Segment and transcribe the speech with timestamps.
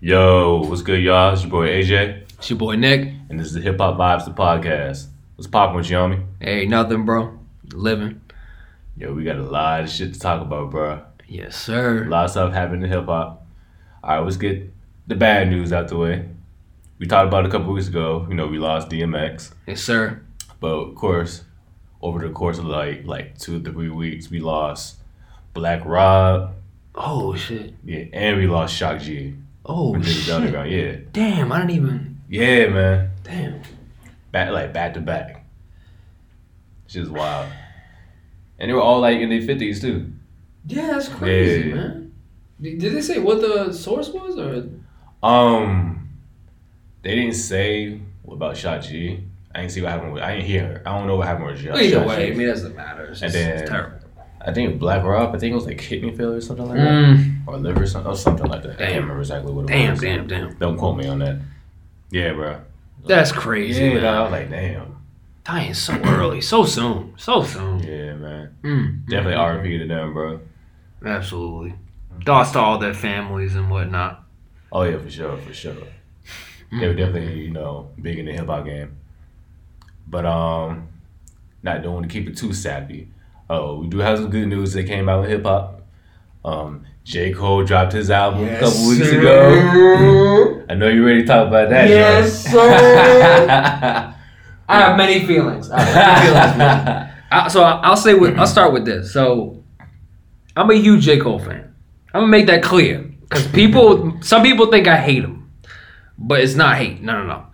[0.00, 1.32] Yo, what's good, y'all?
[1.32, 3.12] It's your boy AJ, It's your boy Nick.
[3.30, 5.06] and this is the Hip Hop Vibes, the podcast.
[5.36, 6.24] What's poppin' with you, homie?
[6.40, 7.38] Hey, nothing, bro.
[7.72, 8.20] Living.
[8.96, 11.02] Yo, we got a lot of shit to talk about, bro.
[11.26, 12.04] Yes, sir.
[12.04, 13.46] A lot of stuff happening in hip hop.
[14.02, 14.70] All right, let's get
[15.06, 16.28] the bad news out the way.
[16.98, 18.26] We talked about it a couple weeks ago.
[18.28, 20.22] You know, we lost DMX, Yes, sir.
[20.60, 21.44] but of course,
[22.00, 24.96] over the course of like like two three weeks, we lost
[25.52, 26.54] Black Rob,
[26.94, 27.74] Oh shit.
[27.84, 29.34] yeah, and we lost Shock G.
[29.68, 30.26] Oh shit.
[30.70, 32.20] Yeah, Damn, I didn't even.
[32.28, 33.10] yeah, man.
[33.24, 33.62] Damn.
[34.32, 35.44] back like back to back.
[36.94, 37.48] Is wild.
[38.58, 40.12] And they were all like in their fifties too.
[40.66, 41.74] Yeah, that's crazy, Yeah.
[41.74, 42.12] man.
[42.60, 44.64] Did they say what the source was, or
[45.22, 46.08] Um,
[47.02, 49.20] they didn't say about Shock G.
[49.54, 50.22] I didn't see what happened with.
[50.22, 50.82] I didn't hear.
[50.86, 51.82] I don't know what happened with Shot.
[51.82, 52.28] either way?
[52.32, 53.06] I mean, it doesn't matter.
[53.06, 53.98] It's, And just, then- it's terrible.
[54.40, 55.34] I think Black Rob.
[55.34, 57.86] I think it was like kidney failure or something like that, Mm, or liver or
[57.86, 58.72] something, or something like that.
[58.80, 60.00] I can't remember exactly what it damn, was.
[60.00, 60.54] damn, damn.
[60.58, 61.38] Don't quote me on that.
[62.10, 62.60] Yeah, bro.
[63.04, 63.84] That's crazy.
[63.84, 64.04] Yeah, man.
[64.04, 64.96] I was like, damn.
[65.44, 67.78] Dying so early, so soon, so soon.
[67.80, 68.56] Yeah, man.
[68.62, 70.40] Mm, Definitely mm, RP to them, bro.
[71.04, 71.74] Absolutely.
[72.24, 74.24] Thoughts to all their families and whatnot.
[74.72, 75.74] Oh yeah, for sure, for sure.
[76.72, 76.80] Mm.
[76.80, 78.96] They were definitely, you know, big in the hip hop game.
[80.08, 80.88] But um
[81.62, 83.08] not don't want to keep it too sappy.
[83.48, 85.82] Oh, we do have some good news that came out with hip hop.
[86.44, 87.32] Um J.
[87.32, 90.64] Cole dropped his album a couple weeks ago.
[90.68, 92.50] I know you're ready to talk about that, Yes, Joe.
[92.50, 94.14] sir.
[94.68, 95.70] I have many feelings.
[95.70, 97.12] I have many feelings.
[97.30, 99.12] I, so I- I'll say with, I'll start with this.
[99.12, 99.62] So
[100.56, 101.72] I'm a huge J Cole fan.
[102.12, 105.52] I'm gonna make that clear because people, some people think I hate him,
[106.18, 107.02] but it's not hate.
[107.02, 107.46] No, no, no.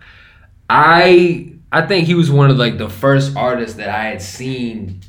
[0.71, 5.01] I I think he was one of like the first artists that I had seen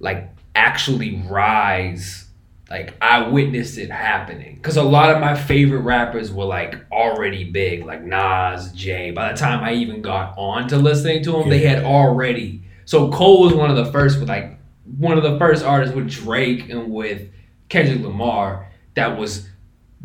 [0.00, 2.26] like actually rise.
[2.68, 7.44] Like I witnessed it happening because a lot of my favorite rappers were like already
[7.44, 9.10] big, like Nas, Jay.
[9.10, 12.62] By the time I even got on to listening to them, they had already.
[12.84, 14.58] So Cole was one of the first with like
[14.98, 17.28] one of the first artists with Drake and with
[17.68, 19.48] Kendrick Lamar that was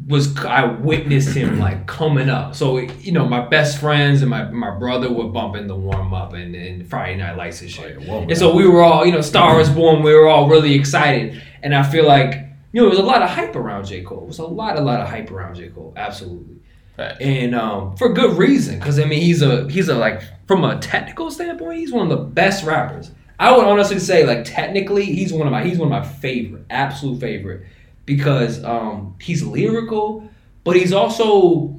[0.08, 2.56] was I witnessed him like coming up.
[2.56, 6.34] So you know, my best friends and my, my brother were bumping the warm up
[6.34, 7.98] and, and Friday Night Lights and shit.
[7.98, 10.04] Like, whoa, And so we were all, you know, Star was born.
[10.04, 13.22] We were all really excited, and I feel like you know, there was a lot
[13.22, 14.20] of hype around J Cole.
[14.20, 15.94] There was a lot, a lot of hype around J Cole.
[15.96, 16.58] Absolutely,
[16.98, 17.18] Facts.
[17.22, 18.80] and um, for good reason.
[18.80, 22.18] Because I mean, he's a he's a like from a technical standpoint, he's one of
[22.18, 23.12] the best rappers.
[23.40, 26.66] I would honestly say, like technically, he's one of my he's one of my favorite,
[26.70, 27.66] absolute favorite,
[28.06, 30.30] because um, he's lyrical,
[30.64, 31.76] but he's also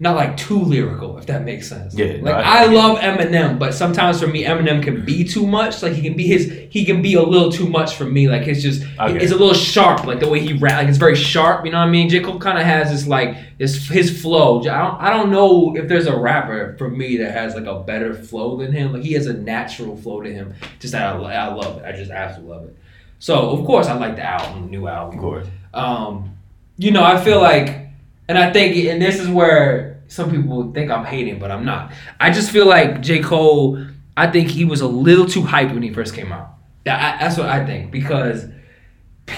[0.00, 1.94] not like too lyrical, if that makes sense.
[1.94, 5.46] Yeah, no, like I- I, love Eminem, but sometimes for me, Eminem can be too
[5.46, 5.82] much.
[5.84, 8.28] Like he can be his, he can be a little too much for me.
[8.28, 8.82] Like it's just,
[9.22, 10.04] it's a little sharp.
[10.04, 11.64] Like the way he rap, like it's very sharp.
[11.64, 12.08] You know what I mean?
[12.08, 14.60] J Cole kind of has this like this his flow.
[14.60, 17.78] I don't, I don't know if there's a rapper for me that has like a
[17.80, 18.92] better flow than him.
[18.92, 20.54] Like he has a natural flow to him.
[20.80, 21.84] Just that I, I love it.
[21.84, 22.76] I just absolutely love it.
[23.18, 25.46] So of course I like the album, the new album Of course.
[25.72, 26.36] um,
[26.76, 27.88] you know, I feel like,
[28.28, 31.92] and I think, and this is where some people think I'm hating, but I'm not.
[32.18, 33.20] I just feel like J.
[33.20, 33.84] Cole,
[34.16, 36.54] I think he was a little too hyped when he first came out.
[36.84, 38.46] That, I, that's what I think because,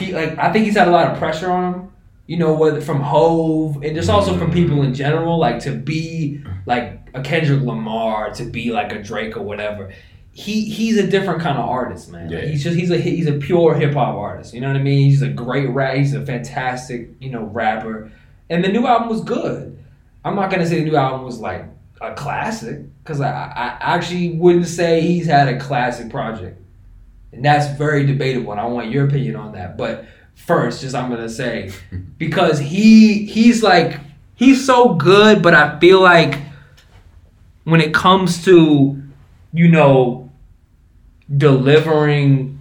[0.01, 1.93] like, I think he's had a lot of pressure on him.
[2.27, 6.43] You know, whether from Hove and just also from people in general, like to be
[6.65, 9.93] like a Kendrick Lamar, to be like a Drake or whatever.
[10.37, 12.31] He he's a different kind of artist, man.
[12.31, 14.53] Like, he's just he's a he's a pure hip hop artist.
[14.53, 15.09] You know what I mean?
[15.09, 15.97] He's a great rap.
[15.97, 18.13] He's a fantastic you know rapper,
[18.51, 19.83] and the new album was good.
[20.27, 21.65] I'm not gonna say the new album was like
[22.03, 26.61] a classic because I, I actually wouldn't say he's had a classic project,
[27.33, 28.53] and that's very debatable.
[28.53, 29.79] And I want your opinion on that.
[29.79, 30.05] But
[30.35, 31.73] first, just I'm gonna say
[32.19, 34.01] because he he's like
[34.35, 36.41] he's so good, but I feel like
[37.65, 39.03] when it comes to
[39.55, 40.26] you know
[41.35, 42.59] delivering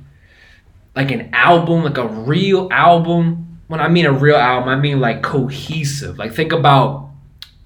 [0.95, 3.59] like an album, like a real album.
[3.67, 6.17] When I mean a real album, I mean like cohesive.
[6.17, 7.09] Like think about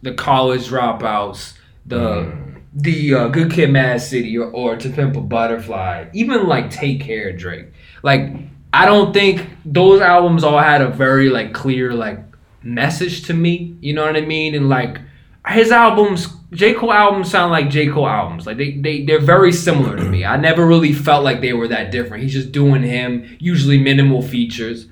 [0.02, 1.54] the college dropouts,
[1.86, 2.62] the Mm.
[2.74, 7.02] the uh, Good Kid, Mad City, or, or To Pimp a Butterfly, even like Take
[7.02, 7.68] Care, Drake.
[8.04, 8.34] Like
[8.72, 12.20] I don't think those albums all had a very like clear like
[12.64, 13.76] message to me.
[13.82, 14.56] You know what I mean?
[14.56, 15.00] And like
[15.48, 18.48] his albums, J Cole albums sound like J Cole albums.
[18.48, 20.26] Like they they they're very similar to me.
[20.26, 22.24] I never really felt like they were that different.
[22.24, 24.88] He's just doing him, usually minimal features.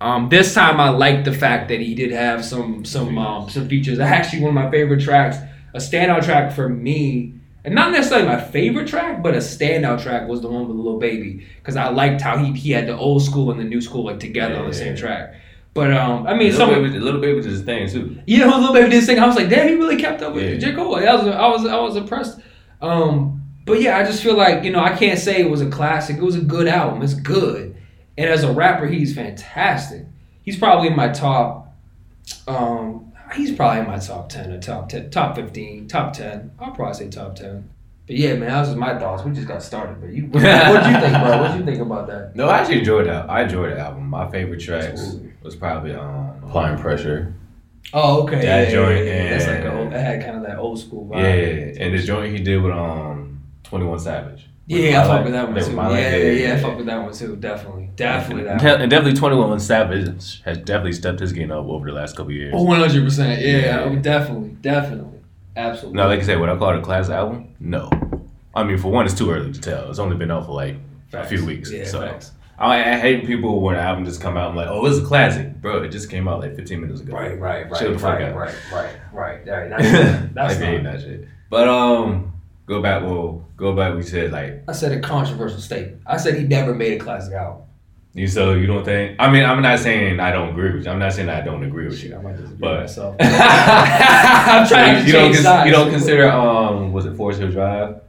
[0.00, 3.68] Um, this time I liked the fact that he did have some some um, some
[3.68, 3.98] features.
[4.00, 5.36] Actually, one of my favorite tracks,
[5.74, 10.26] a standout track for me, and not necessarily my favorite track, but a standout track
[10.28, 13.22] was the one with Lil Baby because I liked how he he had the old
[13.22, 15.00] school and the new school like together on the same Yeah.
[15.00, 15.34] track.
[15.76, 18.18] But um, I mean, Little some baby, little baby was his thing too.
[18.26, 19.18] you know, little baby did this thing.
[19.20, 20.58] I was like, damn, he really kept up with Yeah.
[20.70, 20.96] J Cole.
[20.96, 22.40] I was, I was, I was impressed.
[22.82, 25.68] Um, but yeah, I just feel like you know, I can't say it was a
[25.70, 26.16] classic.
[26.16, 27.02] It was a good album.
[27.02, 27.76] It's good,
[28.18, 30.06] and as a rapper, he's fantastic.
[30.42, 31.74] He's probably in my top.
[32.48, 36.52] Um, he's probably in my top ten or top ten, top fifteen, top ten.
[36.58, 37.68] I'll probably say top ten.
[38.06, 39.24] But yeah, man, that was my thoughts.
[39.24, 40.00] We just got started.
[40.00, 40.40] But you, what
[40.84, 41.40] do you think, bro?
[41.42, 42.36] What do you think about that?
[42.36, 43.28] No, I actually enjoyed that.
[43.28, 44.08] I enjoyed the album.
[44.08, 45.32] My favorite tracks Absolutely.
[45.42, 47.34] was probably um, Applying Pressure.
[47.92, 48.36] Oh, okay.
[48.36, 49.30] That yeah, yeah, joint yeah, yeah.
[49.30, 51.18] That's like a, and- old- it had kind of that old school vibe.
[51.76, 54.48] Yeah, and the joint he did with um Twenty One Savage.
[54.68, 55.72] Yeah, I My fuck with that one too.
[55.96, 57.36] Yeah, yeah, yeah, I fuck with that one too.
[57.36, 58.54] Definitely, definitely that.
[58.60, 58.80] And, One.
[58.82, 62.32] and definitely Twenty One Savage has definitely stepped his game up over the last couple
[62.32, 62.52] years.
[62.56, 63.40] Oh, one hundred percent.
[63.40, 63.94] Yeah, Yeah.
[64.00, 65.15] definitely, definitely,
[65.56, 65.96] absolutely.
[65.96, 67.54] Now, like I said, would I call it a classic album?
[67.60, 67.90] No.
[68.54, 69.90] I mean, for one, it's too early to tell.
[69.90, 70.76] It's only been out for like
[71.10, 71.26] Facts.
[71.30, 71.70] a few weeks.
[71.70, 72.32] Yeah, so facts.
[72.58, 74.48] I, I hate people when an album just come out.
[74.48, 75.82] I'm like, oh, it's a classic, bro.
[75.82, 77.12] It just came out like 15 minutes ago.
[77.12, 78.34] Right, right, right, Chill the fuck right, out.
[78.36, 79.72] right, right, right, right.
[79.74, 81.28] I That's, that's hating not, that shit.
[81.50, 82.32] But um,
[82.64, 83.02] go back.
[83.02, 83.94] Well, go back.
[83.94, 86.00] We said like I said a controversial statement.
[86.06, 87.64] I said he never made a classic album.
[88.16, 88.26] You.
[88.26, 89.16] So you don't think?
[89.18, 90.90] I mean, I'm not saying I don't agree with you.
[90.90, 92.16] I'm not saying I don't agree with Shit, you.
[92.16, 93.16] I might disagree But- with myself.
[93.20, 95.34] I'm trying to you don't.
[95.34, 95.66] sides.
[95.66, 98.00] you don't consider um, was it Forest Hill Drive?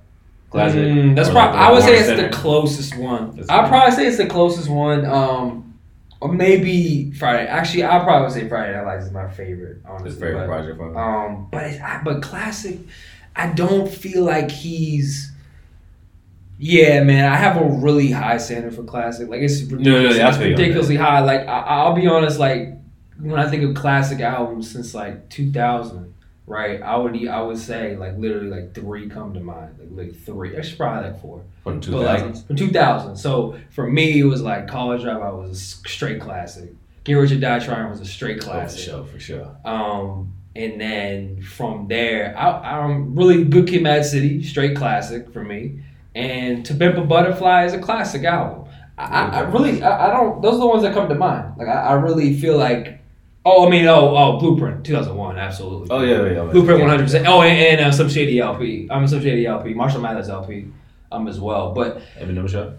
[0.49, 0.79] Classic.
[0.79, 1.57] Mm, that's probably.
[1.57, 2.29] like I would say it's Center?
[2.29, 3.35] the closest one.
[3.35, 5.05] That's I'd probably say it's the closest one.
[5.05, 5.79] Um,
[6.19, 7.45] or maybe Friday.
[7.47, 9.81] Actually, I'd probably say Friday Night Lights is my favorite.
[9.85, 10.97] Honestly, His favorite but, project from him.
[10.97, 12.79] Um, but it's, I, but classic.
[13.35, 15.31] I don't feel like he's.
[16.59, 19.29] Yeah, man, I have a really high standard for classic.
[19.29, 21.19] Like it's No, no, no, ridiculous, it's feel you on ridiculously high.
[21.19, 22.73] Like I, I'll be honest, like
[23.19, 26.13] when I think of classic albums since like 2000,
[26.47, 26.81] right?
[26.81, 30.55] I would I would say like literally like three come to mind, like like three.
[30.55, 31.43] Actually, probably like four.
[31.63, 33.15] From But like from 2000.
[33.17, 35.55] So for me, it was like College Dropout was a
[35.89, 36.71] straight classic.
[37.03, 38.79] Get Rich or Die Trying was a straight Oh, for classic.
[38.79, 39.55] sure, for sure.
[39.63, 45.43] Um, and then from there, I, I'm really Good Kid, Mad City, straight classic for
[45.43, 45.81] me.
[46.17, 48.67] And To Pimp a Butterfly is a classic album.
[48.97, 50.41] I, I, really, I, I don't.
[50.41, 51.55] Those are the ones that come to mind.
[51.59, 52.99] Like I, I really feel like.
[53.45, 55.89] Oh, I mean, oh, oh, Blueprint, 2001, absolutely.
[55.91, 56.43] Oh yeah, yeah.
[56.43, 56.51] yeah.
[56.51, 56.85] Blueprint yeah.
[56.85, 57.03] 100.
[57.03, 58.87] percent Oh, and, and uh, Slim Shady LP.
[58.89, 59.75] I'm Slim Shady LP.
[59.75, 60.65] Marshall Mathers LP,
[61.11, 61.71] um, as well.
[61.71, 62.73] But Eminem show.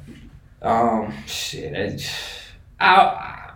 [0.60, 2.12] um, shit, it,
[2.80, 3.52] I, I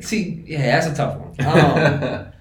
[0.00, 0.42] see.
[0.44, 1.46] Yeah, that's a tough one.
[1.46, 2.32] Um,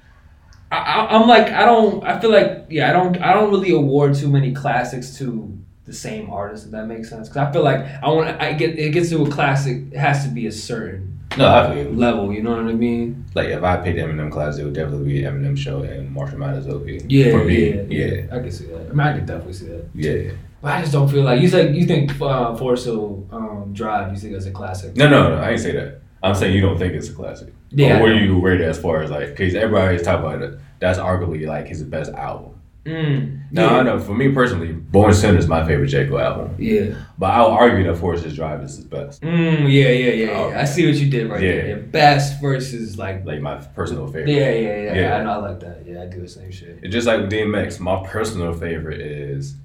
[0.72, 2.04] I, I'm like I don't.
[2.04, 2.90] I feel like yeah.
[2.90, 3.22] I don't.
[3.22, 5.56] I don't really award too many classics to
[5.88, 6.66] the same artist.
[6.66, 8.40] If that makes sense, because I feel like I want.
[8.40, 9.84] I get it gets to a classic.
[9.92, 12.34] It has to be a certain no, I feel level.
[12.34, 13.26] You know what I mean?
[13.34, 16.68] Like if I picked Eminem class, it would definitely be Eminem show and Marshall Mathers
[16.68, 17.02] LP.
[17.08, 18.90] Yeah, For me, yeah, yeah, I can see that.
[18.90, 19.90] I mean, I can definitely see that.
[19.94, 20.32] yeah.
[20.62, 24.12] But I just don't feel like you think you think uh, Forest Hill um, Drive.
[24.12, 24.96] You think it's a classic?
[24.96, 25.42] No, no, no.
[25.42, 26.02] I ain't say that.
[26.24, 27.54] I'm saying you don't think it's a classic.
[27.70, 30.42] Yeah, Or where you rate it as far as like, because everybody is talking about
[30.42, 30.60] it.
[30.80, 32.57] That's arguably like his best album.
[32.88, 33.78] Mm, No, yeah.
[33.78, 34.00] I know.
[34.00, 36.56] For me personally, Born Sinner is my favorite J Cole album.
[36.58, 36.96] Yeah.
[37.18, 39.22] But I'll argue that Hills Drive is his best.
[39.22, 40.62] Mm, yeah, yeah, yeah, yeah.
[40.62, 41.52] I see what you did right yeah.
[41.52, 41.68] there.
[41.70, 43.26] Yeah, Best versus like.
[43.26, 44.30] Like my personal favorite.
[44.30, 45.18] Yeah, yeah, yeah, yeah.
[45.18, 45.32] I know.
[45.32, 45.84] I like that.
[45.86, 46.80] Yeah, I do the same shit.
[46.82, 49.56] It's just like DMX, my personal favorite is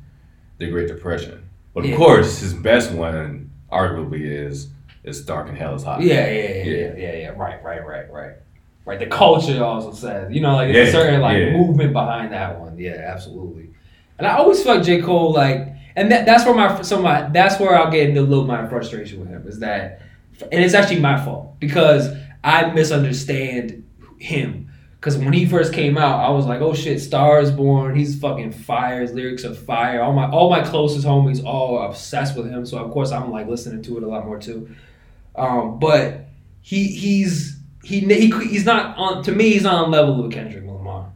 [0.58, 1.48] The Great Depression.
[1.74, 4.69] But of course, his best one arguably is
[5.04, 6.02] It's Dark and Hell is Hot.
[6.02, 6.94] Yeah, yeah, yeah, Yeah.
[6.96, 7.28] yeah, yeah.
[7.28, 8.32] Right, right, right, right.
[8.84, 8.99] Right.
[8.99, 11.52] The culture also says, you know, like there's a certain like yeah.
[11.52, 12.76] movement behind that one.
[12.79, 13.70] Yeah, absolutely.
[14.19, 17.60] And I always felt J Cole like, and that, that's where my some my that's
[17.60, 20.03] where I'll get into a little my frustration with him is that,
[20.51, 22.08] and it's actually my fault because
[22.43, 24.69] I misunderstand him.
[24.96, 28.53] Because when he first came out, I was like, "Oh shit, Stars Born, he's fucking
[28.53, 29.01] fire.
[29.01, 30.03] His lyrics are fire.
[30.03, 32.67] All my all my closest homies all are obsessed with him.
[32.67, 34.74] So of course I'm like listening to it a lot more too.
[35.36, 36.27] Um, but
[36.62, 39.51] he he's he, he he's not on to me.
[39.51, 41.10] He's not on level with Kendrick Lamar,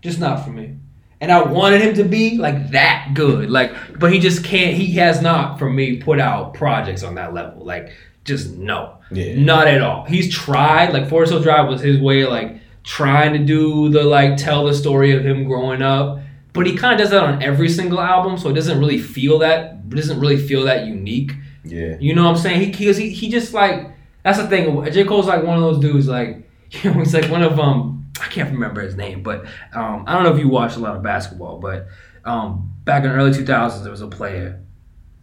[0.00, 0.76] just not for me.
[1.20, 4.74] And I wanted him to be like that good, like, but he just can't.
[4.76, 7.64] He has not, for me, put out projects on that level.
[7.64, 7.92] Like,
[8.24, 9.38] just no, Yeah.
[9.38, 10.04] not at all.
[10.04, 10.92] He's tried.
[10.92, 14.64] Like, Forest Hill Drive was his way, of, like trying to do the like tell
[14.64, 16.18] the story of him growing up.
[16.52, 19.38] But he kind of does that on every single album, so it doesn't really feel
[19.38, 19.88] that.
[19.90, 21.32] Doesn't really feel that unique.
[21.64, 21.96] Yeah.
[22.00, 22.72] You know what I'm saying?
[22.72, 23.91] He he, he just like
[24.22, 24.84] that's the thing.
[24.92, 28.06] J Cole's like one of those dudes like you know he's like one of um
[28.20, 30.96] I can't remember his name, but um I don't know if you watched a lot
[30.96, 31.86] of basketball, but
[32.24, 34.60] um back in the early 2000s there was a player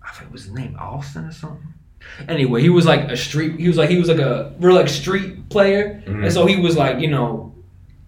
[0.04, 1.74] I think it was his name Austin or something.
[2.28, 3.60] Anyway, he was like a street.
[3.60, 6.24] He was like he was like a real like street player, Mhm.
[6.24, 7.54] and so he was like you know,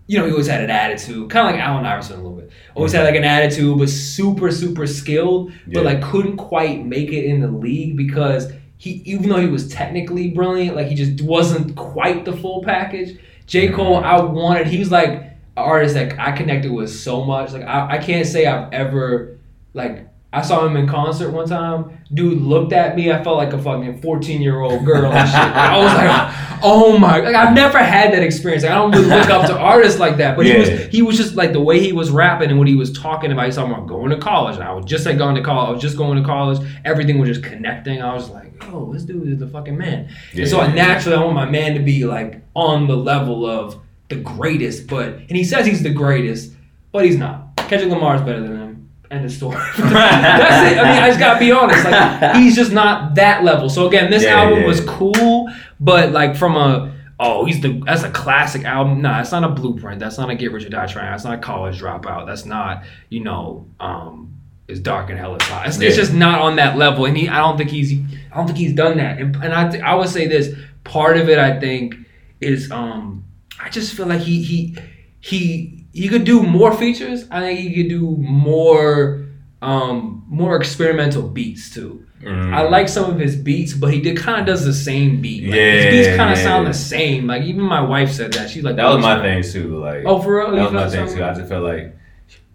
[0.08, 2.50] you know he always had an attitude, kind of like Allen Iverson a little bit.
[2.74, 5.90] Always had like an attitude, but super super skilled, but Yeah.
[5.92, 8.52] like couldn't quite make it in the league because
[8.82, 13.16] he even though he was technically brilliant, like he just wasn't quite the full package.
[13.46, 13.68] J.
[13.68, 13.76] Mm-hmm.
[13.76, 17.52] Cole, I wanted he was like an artist that I connected with so much.
[17.52, 19.38] Like I, I can't say I've ever
[19.76, 22.00] like I saw him in concert one time.
[22.12, 23.12] Dude looked at me.
[23.12, 25.38] I felt like a fucking 14 year old girl and shit.
[25.38, 27.20] I was like, oh my!
[27.20, 28.64] Like I've never had that experience.
[28.64, 30.36] Like, I don't really look up to artists like that.
[30.36, 32.76] But he was he was just like the way he was rapping and what he
[32.76, 33.46] was talking about.
[33.46, 34.56] He's talking about going to college.
[34.56, 35.68] And I was just like going to college.
[35.68, 36.68] I was just going to college.
[36.84, 38.02] Everything was just connecting.
[38.02, 40.10] I was like, oh, this dude is the fucking man.
[40.36, 43.78] And so I naturally I want my man to be like on the level of
[44.10, 44.88] the greatest.
[44.88, 46.54] But and he says he's the greatest,
[46.92, 47.56] but he's not.
[47.58, 48.90] Kendrick Lamar is better than him.
[49.10, 49.56] End of story.
[49.78, 50.78] That's it.
[50.78, 51.84] I mean, I just gotta be honest.
[51.84, 53.70] Like, he's just not that level.
[53.70, 54.68] So again, this Yeah, album yeah.
[54.68, 59.02] was cool, but like from a oh, he's the that's a classic album.
[59.02, 60.00] Nah, it's not a blueprint.
[60.00, 61.12] That's not a Get Rich or Die Trying.
[61.12, 62.26] That's not a college dropout.
[62.26, 64.34] That's not you know um.
[64.68, 65.68] It's dark and hell is hot.
[65.68, 67.28] It's, it's just not on that level, and he.
[67.28, 67.94] I don't think he's.
[68.32, 69.20] I don't think he's done that.
[69.20, 69.70] And, and I.
[69.70, 70.56] th- I would say this.
[70.84, 71.96] Part of it, I think,
[72.40, 73.26] is um.
[73.60, 74.78] I just feel like he he
[75.20, 77.28] he he could do more features.
[77.30, 79.26] I think he could do more
[79.62, 82.06] um more experimental beats too.
[82.22, 82.54] Mm.
[82.54, 85.44] I like some of his beats, but he did kind of does the same beat.
[85.44, 86.44] Like, his beats kind of yeah.
[86.44, 87.28] sound the same.
[87.28, 88.50] Like even my wife said that.
[88.50, 89.80] She's like, That was my thing too.
[89.80, 90.56] Like Oh, for real?
[90.56, 91.24] that was my thing too.
[91.24, 91.96] I just felt like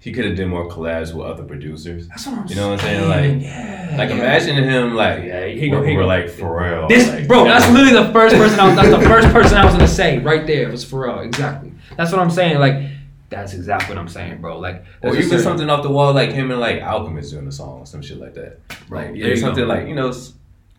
[0.07, 2.07] he could have done more collabs with other producers.
[2.07, 3.09] That's what I'm You know what I'm saying?
[3.09, 4.15] Like- yeah, Like yeah.
[4.17, 6.09] imagine him like Yeah, he go- working he with go.
[6.09, 6.89] like Pharrell.
[6.89, 8.61] This, like, bro, that that's literally the first person.
[8.61, 10.71] I was, that's the first person I was gonna say right there.
[10.71, 11.73] Was Pharrell exactly?
[11.97, 12.59] That's what I'm saying.
[12.61, 12.83] Like,
[13.31, 14.61] that's exactly what I'm saying, bro.
[14.61, 17.33] Like, Or there's a even certain- something off the wall, like him and like Alchemist
[17.33, 18.61] doing a song or some shit like that.
[18.89, 19.75] Bro, Like there yeah, you something go.
[19.75, 20.13] like you know,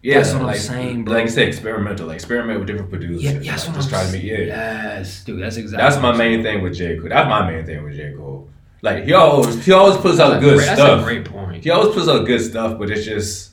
[0.04, 1.16] yeah, That's what I'm saying, bro.
[1.16, 3.24] Like you said, experimental, like experiment with different producers.
[3.26, 4.24] Yeah, like, that's what just I'm try to saying.
[4.24, 4.32] meet.
[4.48, 5.84] Yeah, Yes, dude, that's exactly.
[5.84, 6.56] that's what my I'm main saying.
[6.56, 7.10] thing with J Cole.
[7.10, 8.48] That's my main thing with J Cole.
[8.82, 11.02] Like he always he always puts out That's a good great- That's stuff.
[11.02, 11.64] a great point.
[11.64, 13.52] He always puts out good stuff, but it's just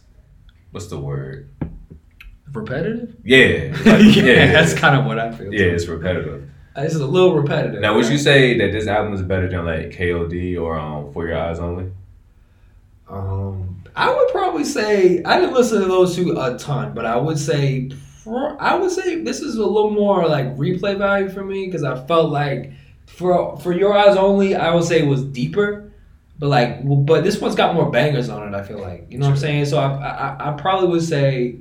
[0.71, 1.49] what's the word?
[2.53, 3.17] Repetitive?
[3.25, 5.53] Yeah, yeah, like, yeah, that's kind of what I feel.
[5.53, 5.75] yeah, too.
[5.75, 6.49] it's repetitive.
[6.77, 7.81] It's a little repetitive.
[7.81, 11.27] Now, would you say that this album is better than like KOD or um For
[11.27, 11.91] Your Eyes Only?
[13.09, 17.17] Um, I would probably say I didn't listen to those two a ton, but I
[17.17, 17.91] would say
[18.59, 22.05] I would say this is a little more like replay value for me because I
[22.07, 22.73] felt like
[23.07, 25.93] for for your eyes only, I would say was deeper,
[26.39, 28.57] but like well, but this one's got more bangers on it.
[28.57, 29.67] I feel like you know what I'm saying.
[29.67, 31.57] So I I, I probably would say,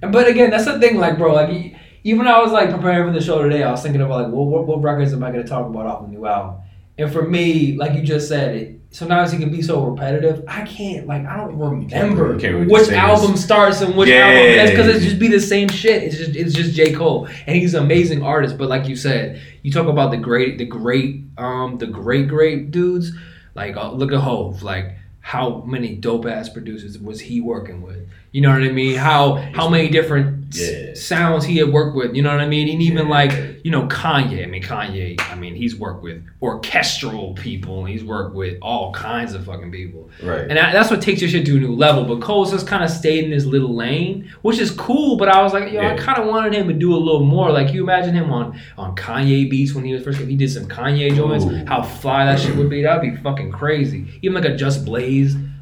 [0.00, 0.98] but again, that's the thing.
[0.98, 1.76] Like bro, like.
[2.04, 4.44] Even I was like preparing for the show today, I was thinking about like, well,
[4.44, 6.60] what, what records am I going to talk about off the new album?
[6.98, 10.44] And for me, like you just said, it sometimes it can be so repetitive.
[10.46, 12.34] I can't like I don't remember
[12.66, 16.02] which album starts and which album ends because it's just be the same shit.
[16.04, 18.56] It's just it's just J Cole and he's an amazing artist.
[18.58, 22.70] But like you said, you talk about the great the great um the great great
[22.70, 23.12] dudes.
[23.54, 24.62] Like uh, look at Hove.
[24.62, 28.06] Like how many dope ass producers was he working with?
[28.32, 28.96] You know what I mean?
[28.96, 30.94] How how many different Yeah.
[30.94, 32.14] sounds he had worked with?
[32.16, 32.68] You know what I mean?
[32.68, 33.12] And even Yeah.
[33.12, 34.42] like you know Kanye.
[34.42, 35.20] I mean Kanye.
[35.30, 37.80] I mean he's worked with orchestral people.
[37.80, 40.08] and He's worked with all kinds of fucking people.
[40.22, 40.40] Right.
[40.40, 42.04] And that, that's what takes your shit to a new level.
[42.04, 45.16] But Cole's just kind of stayed in his little lane, which is cool.
[45.16, 47.50] But I was like, yo, I kind of wanted him to do a little more.
[47.52, 50.20] Like you imagine him on on Kanye beats when he was first.
[50.20, 51.64] If he did some Kanye joints, Ooh.
[51.66, 52.82] how fly that shit would be.
[52.82, 54.06] That'd be fucking crazy.
[54.22, 55.11] Even like a Just Blaze.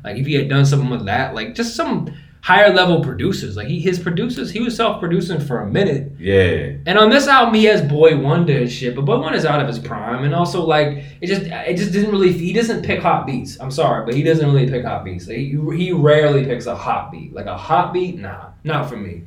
[0.04, 3.54] Like if he had done something with that, like just some higher level producers.
[3.56, 6.12] Like he his producers, he was self producing for a minute.
[6.18, 6.72] yeah.
[6.86, 10.24] And on this album, he has Boi-1da and shit, but Boi-1da's out of his prime,
[10.24, 13.58] and also like it just it just didn't really he doesn't pick hot beats.
[13.60, 15.26] I'm sorry, but he doesn't really pick hot beats.
[15.26, 18.18] He, he rarely picks a hot beat, like a hot beat.
[18.18, 19.24] Nah, not for me.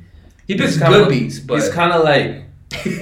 [0.48, 2.42] He picks kinda- good beats, but it's kind of like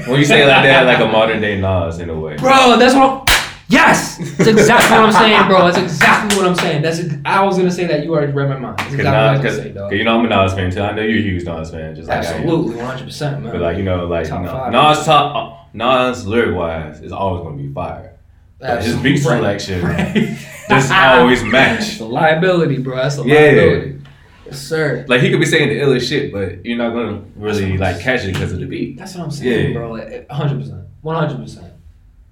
[0.07, 2.37] when you say like that, like a modern day Nas in a way.
[2.37, 3.23] bro, that's what.
[3.29, 3.42] I'm,
[3.73, 5.65] yes, that's exactly what I'm saying, bro.
[5.67, 6.83] That's exactly what I'm saying.
[6.83, 8.79] That's I was gonna say that you already read my mind.
[8.79, 9.93] That's exactly what I was gonna say, dog.
[9.93, 10.81] you know I'm a Nas fan too.
[10.81, 13.53] I know you're a huge Nas fan, just like Absolutely, 100, percent man.
[13.53, 14.73] But like you know, like Top know, five.
[14.73, 18.11] Nas top Nas lyric wise is always gonna be fire.
[18.59, 19.61] But his beat Right.
[19.61, 20.37] selection Right.
[20.69, 21.81] just always match.
[21.93, 22.97] It's a liability, bro.
[22.97, 23.35] That's a Yeah.
[23.35, 23.99] liability.
[24.47, 25.05] Yes, sir.
[25.09, 28.25] Like he could be saying the illest shit, but you're not gonna really like catch
[28.25, 28.99] it because of the beat.
[28.99, 29.79] That's what I'm saying, Yeah.
[29.79, 29.93] bro.
[29.93, 30.85] Like, 100%.
[31.03, 31.72] 100%.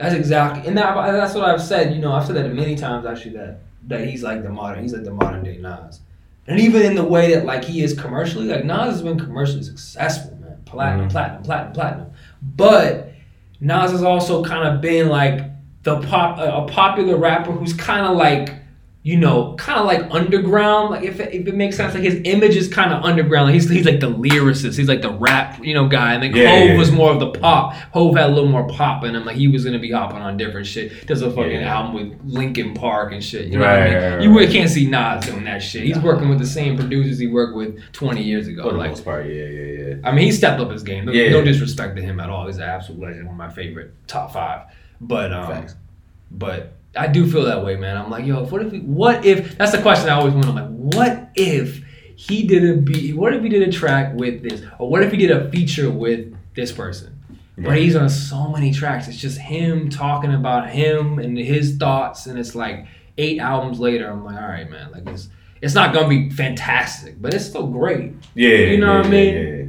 [0.01, 1.93] That's exactly, and that, that's what I've said.
[1.95, 4.95] You know, I've said that many times actually that that he's like the modern, he's
[4.95, 6.01] like the modern day Nas,
[6.47, 9.63] and even in the way that like he is commercially, like Nas has been commercially
[9.63, 10.57] successful, man.
[10.65, 11.11] Platinum, Mhm.
[11.13, 12.07] platinum, platinum, platinum.
[12.43, 13.13] But
[13.61, 15.45] Nas has also kind of been like
[15.83, 18.55] the pop, a popular rapper who's kind of like
[19.03, 20.91] you know, kind of like underground.
[20.91, 23.47] Like if it, if it makes sense, like his image is kind of underground.
[23.47, 24.77] Like he's he's like the lyricist.
[24.77, 26.13] He's like the rap, you know, guy.
[26.13, 26.77] And then Yeah, Hove yeah.
[26.79, 27.73] was more of the pop.
[27.95, 29.25] Hove had a little more pop in him.
[29.25, 31.07] Like he was gonna be hopping on different shit.
[31.07, 31.75] Does a fucking Yeah.
[31.75, 33.47] album with Linkin Park and shit.
[33.47, 33.95] You know what I mean?
[33.95, 35.85] right, right, you really can't see Nas doing that shit.
[35.85, 38.65] He's working with the same producers he worked with 20 years ago.
[38.65, 39.95] For the like most part, yeah, yeah, yeah.
[40.05, 41.07] I mean, he stepped up his game.
[41.07, 41.31] No, Yeah.
[41.31, 42.47] no disrespect to him at all.
[42.47, 44.67] He's an absolute legend, one of my favorite top five.
[45.01, 45.75] But um, Facts.
[46.31, 47.97] but I do feel that way, man.
[47.97, 48.73] I'm like, yo, what if?
[48.73, 49.57] We, what if?
[49.57, 50.49] That's the question I always wonder.
[50.49, 51.83] I'm like, what if
[52.17, 53.17] he did a beat?
[53.17, 55.91] What if he did a track with this, or what if he did a feature
[55.91, 57.17] with this person?
[57.57, 59.07] But he's on so many tracks.
[59.07, 62.87] It's just him talking about him and his thoughts, and it's like
[63.19, 64.11] eight albums later.
[64.11, 64.91] I'm like, all right, man.
[64.93, 65.29] Like it's
[65.61, 68.15] it's not gonna be fantastic, but it's still great.
[68.35, 69.35] Yeah, You know yeah, what I mean?
[69.35, 69.65] Yeah, yeah.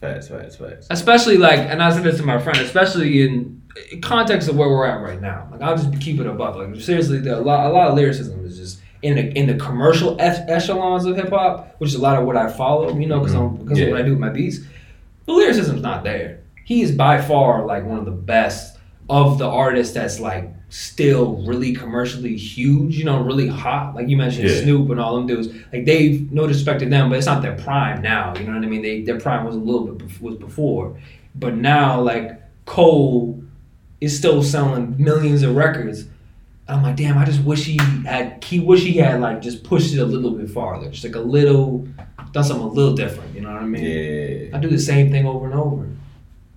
[0.00, 0.86] Facts, facts, facts.
[0.90, 3.53] especially like, and I said this to my friend, especially in
[4.02, 5.48] context of where we're at right now.
[5.50, 6.56] Like, I'll just keep it above.
[6.56, 9.54] Like, seriously, the, a lot, a lot of lyricism is just in the in the
[9.54, 12.96] commercial ech- echelons of hip hop, which is a lot of what I follow.
[12.96, 13.56] You know, because mm-hmm.
[13.56, 14.60] I'm because of what I do with my beats.
[15.26, 16.40] The lyricism's not there.
[16.64, 18.78] He is by far like one of the best
[19.10, 23.94] of the artists that's like still really commercially huge, you know, really hot.
[23.94, 24.62] Like you mentioned Yeah.
[24.62, 25.48] Snoop and all them dudes.
[25.72, 28.34] Like they've no disrespect to them, but it's not their prime now.
[28.36, 28.82] You know what I mean?
[28.82, 30.98] They their prime was a little bit was before.
[31.34, 33.43] But now like Cole
[34.04, 36.06] is still selling millions of records.
[36.66, 39.92] I'm like, damn, I just wish he had he wish he had like just pushed
[39.94, 40.90] it a little bit farther.
[40.90, 41.86] Just like a little
[42.32, 43.84] done something a little different, you know what I mean?
[43.84, 44.56] Yeah.
[44.56, 45.88] I do the same thing over and over.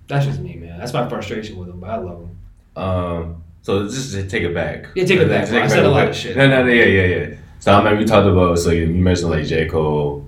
[0.06, 0.78] That's just me, man.
[0.78, 2.38] That's my frustration with him, but I love him.
[2.76, 3.44] Um.
[3.62, 4.86] So just to take it back.
[4.94, 5.62] Yeah, take it back, bro.
[5.62, 6.36] I said a lot of shit.
[6.36, 7.36] No, no, no, yeah, yeah, yeah.
[7.58, 8.58] So I remember you talked about.
[8.58, 10.26] So you you mentioned like J Cole,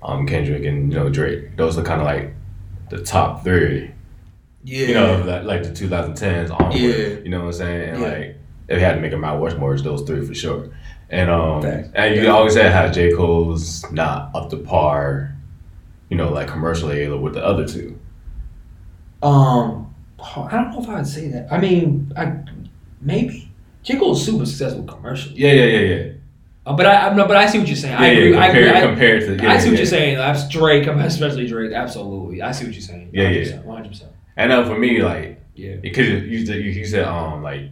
[0.00, 1.56] um, Kendrick, and you know Drake.
[1.56, 2.32] Those are kind of like
[2.88, 3.92] the top three.
[4.64, 4.86] Yeah.
[4.86, 6.74] You know, like, like the 2010s onward.
[6.78, 7.18] Yeah.
[7.22, 7.88] You know what I'm saying?
[7.90, 8.08] And Yeah.
[8.08, 8.36] like,
[8.68, 10.68] if you had to make a Mount Rushmore, it's those three for sure.
[11.10, 11.90] And um, Facts.
[11.94, 15.34] and you always said how J Cole's not up to par.
[16.08, 17.98] You know, like commercially with the other two.
[19.22, 21.50] Um, I don't know if I would say that.
[21.52, 22.34] I mean, I
[23.00, 23.50] maybe
[23.82, 25.36] J Cole's super successful commercially.
[25.36, 26.12] Yeah, yeah, yeah, yeah.
[26.64, 27.94] Uh, but I, I no, but I see what you're saying.
[27.94, 28.32] I Yeah, agree.
[28.34, 28.80] yeah, I agree.
[28.80, 29.78] compared, to, yeah, I see what yeah.
[29.78, 30.16] you're saying.
[30.16, 31.72] That's Drake, especially Drake.
[31.72, 33.10] Absolutely, I see what you're saying.
[33.12, 33.60] Yeah, yeah.
[33.62, 34.11] one hundred percent.
[34.36, 35.76] And then for me, like, Yeah.
[35.76, 37.62] because you, you, said- you, said, um, like,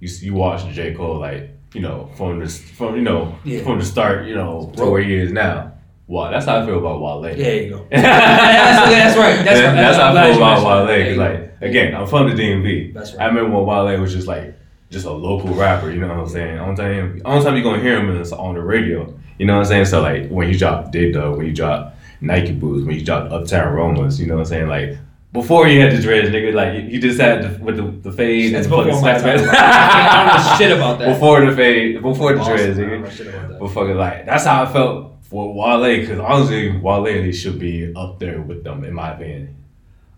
[0.00, 0.94] you, you watched J.
[0.94, 3.62] Cole, like, you know, from the, from, you know, Yeah.
[3.62, 5.72] from the start, you know, to where he is now.
[6.06, 7.20] Wow, that's how I feel about Wale.
[7.20, 7.86] There you go.
[7.90, 9.44] that's, that's right.
[9.44, 9.74] That's right.
[9.74, 11.18] That's, how I feel about Wale.
[11.18, 12.94] like, again, I'm from the DMV.
[12.94, 13.24] That's right.
[13.24, 14.54] I remember when Wale was just like,
[14.90, 16.58] just a local rapper, you know what I'm saying?
[16.58, 19.12] Only time, only time you're gonna hear him is on the radio.
[19.38, 19.84] You know what I'm saying?
[19.84, 23.30] So like when he dropped Dig Dug, when he dropped Nike Boots, when he dropped
[23.30, 24.68] Uptown Romas, you know what I'm saying?
[24.68, 24.96] Like
[25.32, 28.54] before he had the dreads, nigga, like he just had the, with the, the fade
[28.54, 29.22] That's and the fucking snap.
[29.24, 31.12] I don't know shit about that.
[31.14, 33.10] Before the fade, before the dreads, I don't know nigga.
[33.12, 33.60] shit about that.
[33.60, 37.92] But fucking like that's how I felt for Wale, because honestly, Wale he should be
[37.94, 39.54] up there with them in my opinion.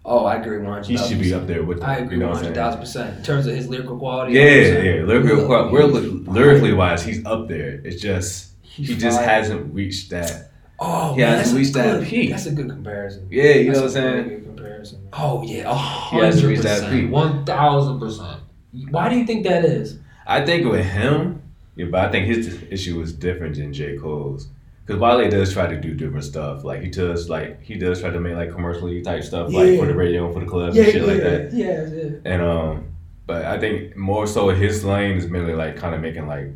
[0.05, 0.59] Oh, I agree.
[0.59, 1.90] One He should be up there with them.
[1.90, 2.18] I agree.
[2.18, 4.33] One hundred percent in terms of his lyrical quality.
[4.35, 4.85] Yeah, 100%.
[4.85, 5.03] yeah.
[5.07, 7.81] Lyrically, Look, lyrically, he's lyrically wise, he's up there.
[7.85, 9.29] It's just He's he just fire.
[9.29, 10.53] hasn't reached that.
[10.79, 12.31] Oh, He man, hasn't that's a reached that good- peak.
[12.31, 13.27] That's a good comparison.
[13.31, 14.50] Yeah, you That's know what I'm saying.
[14.83, 15.09] Good comparison.
[15.12, 18.40] Oh yeah, a hundred percent, one thousand percent.
[18.90, 19.99] Why do you think that is?
[20.27, 21.43] I think with him,
[21.77, 24.49] yeah, but I think his issue is different than J Cole's.
[24.87, 26.64] Because Wale does try to do different stuff.
[26.64, 29.87] Like he does, like he does try to make like commercially type stuff, like for
[29.87, 31.53] the radio and for the clubs and shit like that.
[31.53, 32.16] Yeah, yeah.
[32.25, 32.88] And um,
[33.27, 36.49] but I think more so his lane is mainly like kind of making like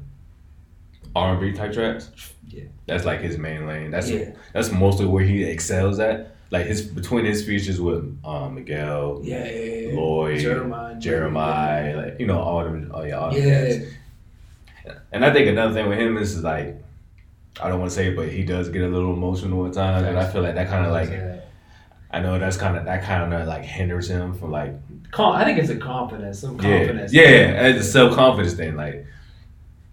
[1.14, 2.10] R and B type tracks.
[2.48, 2.64] Yeah.
[2.86, 3.90] that's like his main lane.
[3.90, 4.32] That's Yeah.
[4.52, 6.33] that's mostly where he excels at.
[6.50, 9.96] Like his between his features with um, Miguel, Yeah, yeah, yeah.
[9.96, 14.92] Lloyd, Jeremiah, Jeremiah, like you know all them, yeah, all them Yeah.
[15.12, 16.76] And I think another thing with him is like,
[17.60, 20.06] I don't want to say it, but he does get a little emotional at times,
[20.06, 21.10] and I feel like that kind of like,
[22.10, 24.74] I know that's kind of that kind of like hinders him from like,
[25.10, 27.12] Com- I think it's a confidence, some yeah, confidence.
[27.12, 28.76] yeah, it's a self confidence thing.
[28.76, 29.06] Like,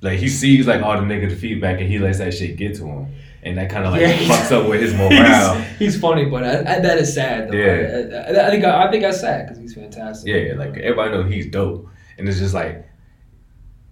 [0.01, 2.85] like he sees like all the negative feedback, and he lets that shit get to
[2.85, 4.17] him, and that kind of like Yeah.
[4.27, 5.55] fucks up with his morale.
[5.55, 7.49] he's, he's funny, but I, I, that is sad.
[7.49, 7.57] Though.
[7.57, 8.25] Yeah.
[8.27, 10.27] I, I, I think I, think that's sad because he's fantastic.
[10.27, 12.87] Yeah, like everybody know he's dope, and it's just like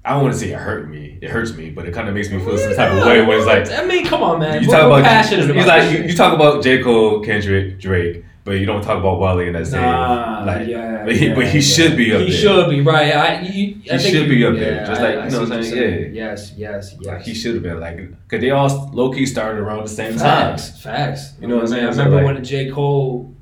[0.06, 1.20] I don't want to say it hurt me.
[1.22, 3.38] It hurts me, but it kind of makes me feel some type of way when
[3.38, 4.64] it's like I mean, come on, man.
[4.64, 8.24] you talk about passionate you about like you, you talk about J Cole, Kendrick, Drake,
[8.50, 10.68] but you don't talk about Wale in that same Nah, like.
[10.68, 11.64] yeah, but he, yeah, but he yeah.
[11.76, 12.34] should be up he there.
[12.34, 13.14] He should be right.
[13.16, 15.54] I, you, I He should be up there, just like, I you know what I'm
[15.62, 16.16] you're saying?
[16.16, 17.06] Yes, yes, yes.
[17.06, 20.14] Like he should have been like, cause they all low key started around the same
[20.18, 20.58] time.
[20.58, 21.34] Facts, facts.
[21.40, 21.86] You know what I'm saying?
[21.86, 23.36] I So, remember like- when J Cole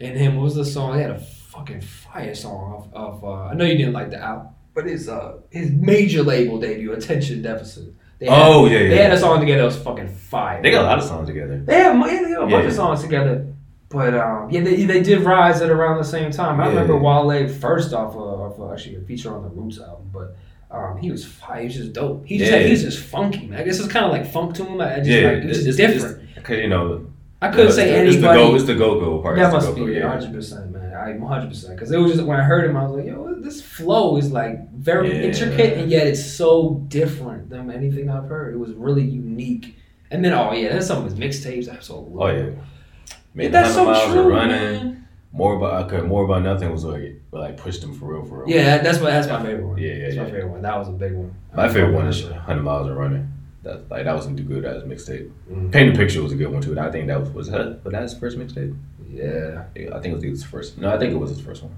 [0.00, 0.36] and him.
[0.36, 0.96] What was the song?
[0.96, 2.94] They had a fucking fire song of.
[2.94, 6.60] of uh, I know you didn't like the album, but his uh his major label
[6.60, 7.92] debut, Attention Deficit.
[8.20, 8.88] They had, Oh yeah, yeah.
[8.90, 10.62] they had a song together that was fucking fire.
[10.62, 11.58] They got a lot of songs together.
[11.58, 12.60] They had, yeah, they had a bunch Yeah.
[12.68, 13.46] of songs together.
[13.88, 16.60] But um, yeah, they, they did rise at around the same time.
[16.60, 16.70] I Yeah.
[16.70, 20.36] remember Wale first off of, off of actually a feature on the Roots album, but
[20.70, 21.60] um, he was fire.
[21.60, 22.24] He was just dope.
[22.26, 22.58] He just Yeah.
[22.58, 23.46] had, he just funky.
[23.46, 23.60] Man.
[23.60, 24.80] I guess it's kind of like funk to him.
[24.80, 26.20] I just Yeah, like it was it's- just different.
[26.34, 27.06] Because you know,
[27.40, 28.16] I couldn't it's say the, anybody.
[28.16, 28.54] It's the go.
[28.54, 29.36] It's the go go part.
[29.36, 30.08] That must be yeah.
[30.08, 30.92] hundred percent, man.
[30.94, 33.34] I hundred percent because it was just when I heard him, I was like, "Yo,
[33.34, 35.26] this flow is like very Yeah.
[35.28, 38.54] intricate, and yet it's so different than anything I've heard.
[38.54, 39.76] It was really unique."
[40.10, 41.68] And then, oh yeah, that's some of his mixtapes.
[41.70, 42.14] Absolutely.
[42.22, 42.50] Oh yeah.
[43.34, 44.56] Made that's so 100 miles true, running.
[44.56, 45.08] man.
[45.32, 48.48] More about okay, more about nothing was like like pushed them for real for real.
[48.56, 49.78] Yeah, that's my that's my favorite one.
[49.78, 50.62] Yeah, yeah, that's my favorite one.
[50.62, 51.34] That was a big one.
[51.54, 53.28] My favorite one is 100 miles of running.
[53.64, 55.30] That like that was some good as mixtape.
[55.50, 55.72] Mhm.
[55.72, 56.70] Paint the picture was a good one too.
[56.70, 58.76] And I think that was was that was that his first mixtape.
[59.10, 59.64] Yeah.
[59.74, 60.78] Yeah, I think it was his first.
[60.78, 61.74] No, I think it was his first one.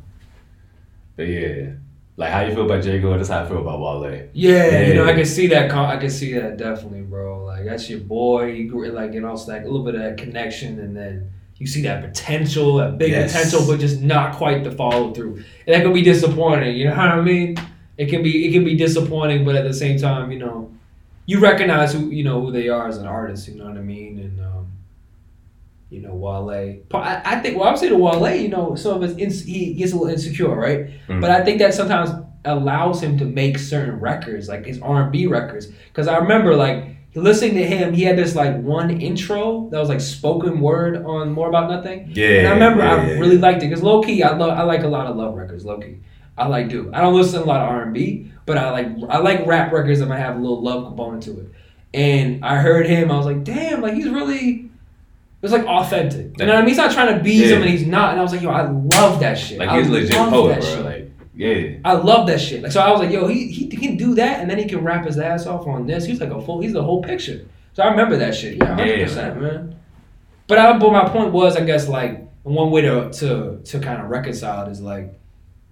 [1.17, 1.71] But yeah,
[2.19, 3.17] like how you feel about J Cole?
[3.17, 4.29] That's how I feel about Wale.
[4.35, 5.71] Yeah, you know, I can see that.
[5.71, 7.45] I can see that definitely, bro.
[7.47, 8.47] Like that's your boy.
[8.53, 11.67] You grew like, and also like a little bit of that connection, and then you
[11.67, 13.33] see that potential, that big Yes.
[13.33, 15.43] potential, but just not quite the follow through.
[15.67, 16.77] And that can be disappointing.
[16.77, 17.57] You know what I mean?
[17.97, 20.71] It can be it can be disappointing, but at the same time, you know,
[21.25, 23.49] you recognize who you know who they are as an artist.
[23.49, 24.19] You know what I mean?
[24.19, 24.67] And um,
[25.89, 26.51] you know, Wale.
[26.93, 27.57] I, I think.
[27.57, 30.11] Well, I would say to Wale, you know, some of his he gets a little
[30.13, 30.91] insecure, right?
[31.09, 31.21] Mm.
[31.23, 32.11] But I think that sometimes
[32.45, 35.69] allows him to make certain records, like his R and B records.
[35.89, 39.89] Because I remember like listening to him, he had this like one intro that was
[39.89, 42.11] like spoken word on More About Nothing.
[42.13, 44.51] Yeah, And I remember yeah, I yeah, really liked it because low key I love
[44.59, 45.65] I like a lot of love records.
[45.65, 45.99] Low key,
[46.39, 46.91] I like do.
[46.93, 49.47] I don't listen to a lot of R and B, but I like I like
[49.47, 51.47] rap records that might have a little love component to it.
[51.95, 54.63] And I heard him, I was like, damn, like he's really.
[55.43, 56.39] It was like authentic.
[56.39, 56.69] You know what I mean?
[56.71, 57.51] He's not trying to be Yeah.
[57.51, 58.11] something he's not.
[58.13, 59.59] And I was like, yo, I love that shit.
[59.59, 60.69] Like he's legit poet, bro.
[60.69, 60.85] shit.
[60.85, 60.96] Like
[61.37, 62.63] yeah, I love that shit.
[62.63, 64.83] Like so, I was like, yo, he, he can do that, and then he can
[64.83, 66.07] rap his ass off on this.
[66.07, 66.63] He's like a full.
[66.63, 67.47] He's the whole picture.
[67.75, 68.57] So I remember that shit.
[68.57, 69.79] Yeah, hundred Yeah, percent, man.
[70.47, 74.01] But I, but my point was, I guess, like one way to to to kind
[74.01, 75.13] of reconcile it is like,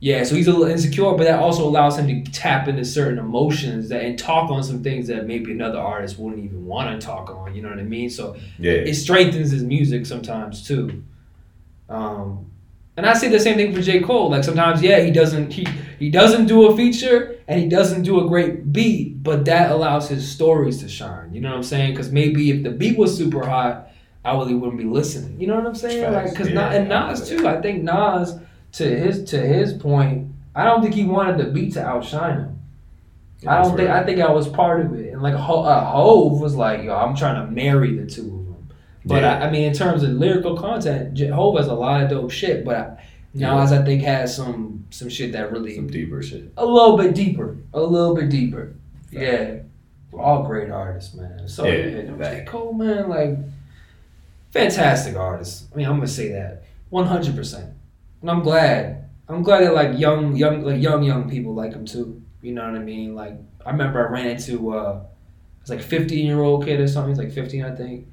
[0.00, 0.22] yeah.
[0.24, 3.88] So he's a little insecure, but that also allows him to tap into certain emotions
[3.88, 7.31] that and talk on some things that maybe another artist wouldn't even want to talk
[7.31, 7.55] on.
[7.55, 8.11] You know what I mean?
[8.11, 8.72] So yeah.
[8.72, 11.03] it strengthens his music sometimes too.
[11.88, 12.50] Um,
[12.96, 14.00] and I say the same thing for J.
[14.00, 14.30] Cole.
[14.30, 15.66] Like sometimes, yeah, he doesn't he
[15.98, 20.09] he doesn't do a feature and he doesn't do a great beat, but that allows
[20.09, 21.33] his stories to shine.
[21.35, 21.92] You know what I'm saying?
[21.92, 23.90] Because maybe if the beat was super hot,
[24.24, 25.40] I really wouldn't be listening.
[25.40, 26.02] You know what I'm saying?
[26.04, 26.14] Facts.
[26.14, 27.46] Like because Yeah, and Nas too.
[27.46, 28.38] I think Nas
[28.72, 32.61] to his to his point, I don't think he wanted the beat to outshine him.
[33.46, 33.96] I don't think real.
[33.96, 36.94] I think I was part of it, and like Ho- uh, Hove was like, "Yo,
[36.96, 38.33] I'm trying to marry the two of them."
[39.04, 39.38] But Yeah.
[39.38, 42.30] I, I mean, in terms of lyrical content, J- Hove has a lot of dope
[42.30, 42.64] shit.
[42.64, 46.52] But I, Nas, I think, has some some shit that really some deeper shit.
[46.56, 48.74] a little bit deeper, a little bit deeper.
[49.10, 49.56] Yeah,
[50.10, 51.48] we're all great artists, man.
[51.48, 52.44] So Yeah, yeah, J.
[52.46, 53.36] Cole, man, like
[54.52, 55.68] fantastic artist.
[55.72, 57.70] I mean, I'm gonna say that 100, percent
[58.20, 59.08] and I'm glad.
[59.28, 62.22] I'm glad that like young, young, like young, young people like him too.
[62.42, 63.14] You know what I mean?
[63.14, 66.86] Like I remember I ran into uh, it was like 15 year old kid or
[66.88, 67.10] something.
[67.10, 68.06] He's like 15, I think.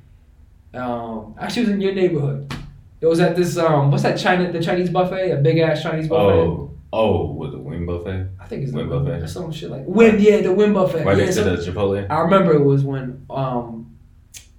[0.73, 2.53] Um, actually, it was in your neighborhood.
[3.01, 6.07] It was at this um, what's that China, the Chinese buffet, a big ass Chinese
[6.07, 6.21] buffet.
[6.21, 9.19] Oh, oh, with the wing buffet I think it's the Win Win buffet.
[9.21, 9.27] Buffet.
[9.27, 11.03] Some shit like Win, yeah, the Win Buffet.
[11.03, 12.05] right yeah, next to the Chipotle.
[12.09, 13.97] I remember it was when um,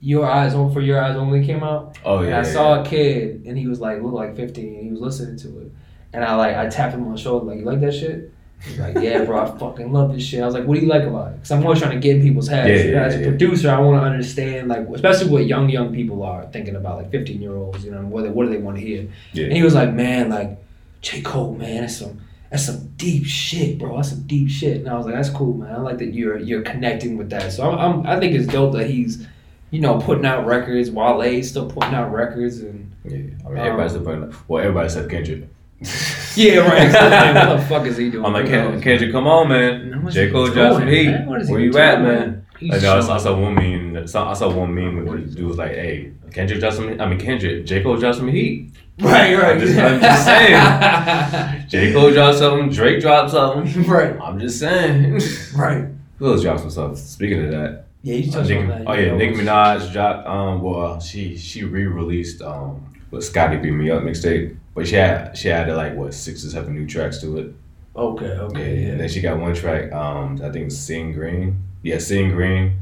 [0.00, 1.96] Your Eyes On for Your Eyes Only came out.
[2.04, 4.74] Oh And yeah, I yeah, saw a kid and he was like looked like 15
[4.74, 5.72] and he was listening to it.
[6.12, 8.32] And I like I tapped him on the shoulder like you like that shit?
[8.64, 10.40] He's like yeah bro I fucking love this shit.
[10.42, 11.34] I was like what do you like about it?
[11.36, 12.68] Because I'm always trying to get in people's heads.
[12.68, 13.26] Yeah, You know, yeah, As a yeah.
[13.26, 17.10] producer I want to understand like especially what young young people are thinking about like
[17.10, 17.84] 15 year olds.
[17.84, 19.08] You know what they, what do they want to hear?
[19.32, 19.44] Yeah.
[19.44, 20.58] And he was like man like
[21.00, 22.20] J Cole man that's some
[22.50, 24.76] that's some deep shit bro that's some deep shit.
[24.78, 27.52] And I was like that's cool man I like that you're you're connecting with that.
[27.52, 29.26] So I'm, I'm I think it's dope that he's
[29.72, 30.90] you know, putting out records.
[30.90, 34.34] Wale's still putting out records, and Yeah, I mean everybody's Um, putting.
[34.46, 35.48] Well, everybody except Kendrick.
[36.36, 36.86] yeah, right.
[36.86, 37.48] Exactly.
[37.48, 38.24] what the fuck is he doing?
[38.24, 38.82] I'm like Ken- knows?
[38.82, 40.08] Kendrick, come on, man.
[40.10, 41.06] J Cole dropped some heat.
[41.10, 41.26] man?
[41.26, 41.84] What is he Where you doing?
[41.84, 42.46] at, man?
[42.60, 42.96] I know.
[42.98, 44.06] I saw, I saw one meme.
[44.06, 47.00] saw- I saw one meme where the dude was like, "Hey, Kendrick dropped some.
[47.00, 48.70] I mean, Kendrick, J Cole dropped some heat.
[49.00, 49.54] Right, right.
[49.54, 51.64] I'm just- I'm just saying.
[51.68, 52.70] J Cole dropped something.
[52.70, 53.84] Drake dropped something.
[53.88, 55.20] right, I'm just saying.
[55.56, 55.86] right.
[56.18, 56.98] Who else dropped some stuff?
[56.98, 58.82] Speaking of that, Yeah, you uh, touched Nicki, on that.
[58.86, 60.26] oh yeah, Nicki Minaj dropped.
[60.28, 65.36] Um, well, she she re-released um with Scotty Beat Me Up mixtape, but she had
[65.36, 67.54] she added like what six or seven new tracks to it.
[67.94, 69.92] Okay, Yeah, okay, and then she got one track.
[69.92, 71.62] Um, I think it's Seeing Green.
[71.82, 72.78] Yeah, Seeing Green.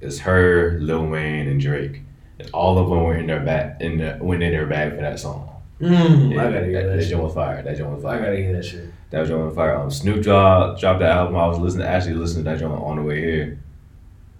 [0.00, 2.02] It's her, Lil Wayne, and Drake.
[2.38, 5.00] And all of them were in their back in the, went in their bag for
[5.00, 5.50] that song.
[5.80, 7.18] Mm, Yeah, I gotta hear that, that that shit.
[7.18, 7.62] was fire.
[7.62, 8.24] That joint was I fire.
[8.26, 8.84] gotta hear that shit.
[9.10, 9.76] That was fire.
[9.76, 11.36] Um, Snoop Dogg dropped the album.
[11.36, 13.58] I was listening, actually listening to that joint on the way here.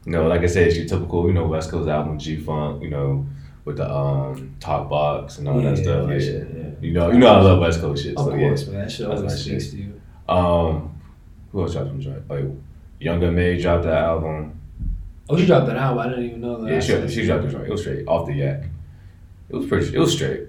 [0.05, 2.83] You know, like I said, it's your typical, you know, West Coast album, G Funk,
[2.83, 3.27] you know,
[3.65, 6.09] with the um talk box and all that stuff.
[6.11, 6.19] yeah.
[6.19, 6.71] shit, yeah.
[6.81, 8.17] You know, you know I love West Coast shit.
[8.17, 8.71] Of so course, yeah.
[8.73, 8.81] man.
[8.83, 9.73] That shit That's always my speaks shit.
[9.73, 10.01] to you.
[10.29, 11.01] Um,
[11.53, 12.29] who else dropped some joint?
[12.29, 12.45] Like
[13.01, 14.61] Young M.A dropped that album.
[15.29, 15.99] Oh, she dropped that album.
[15.99, 16.71] I didn't even know that.
[16.71, 17.67] Yeah, she, she dropped the joint.
[17.67, 18.65] It was straight off the yak.
[19.49, 19.95] It was pretty.
[19.95, 20.49] It was straight.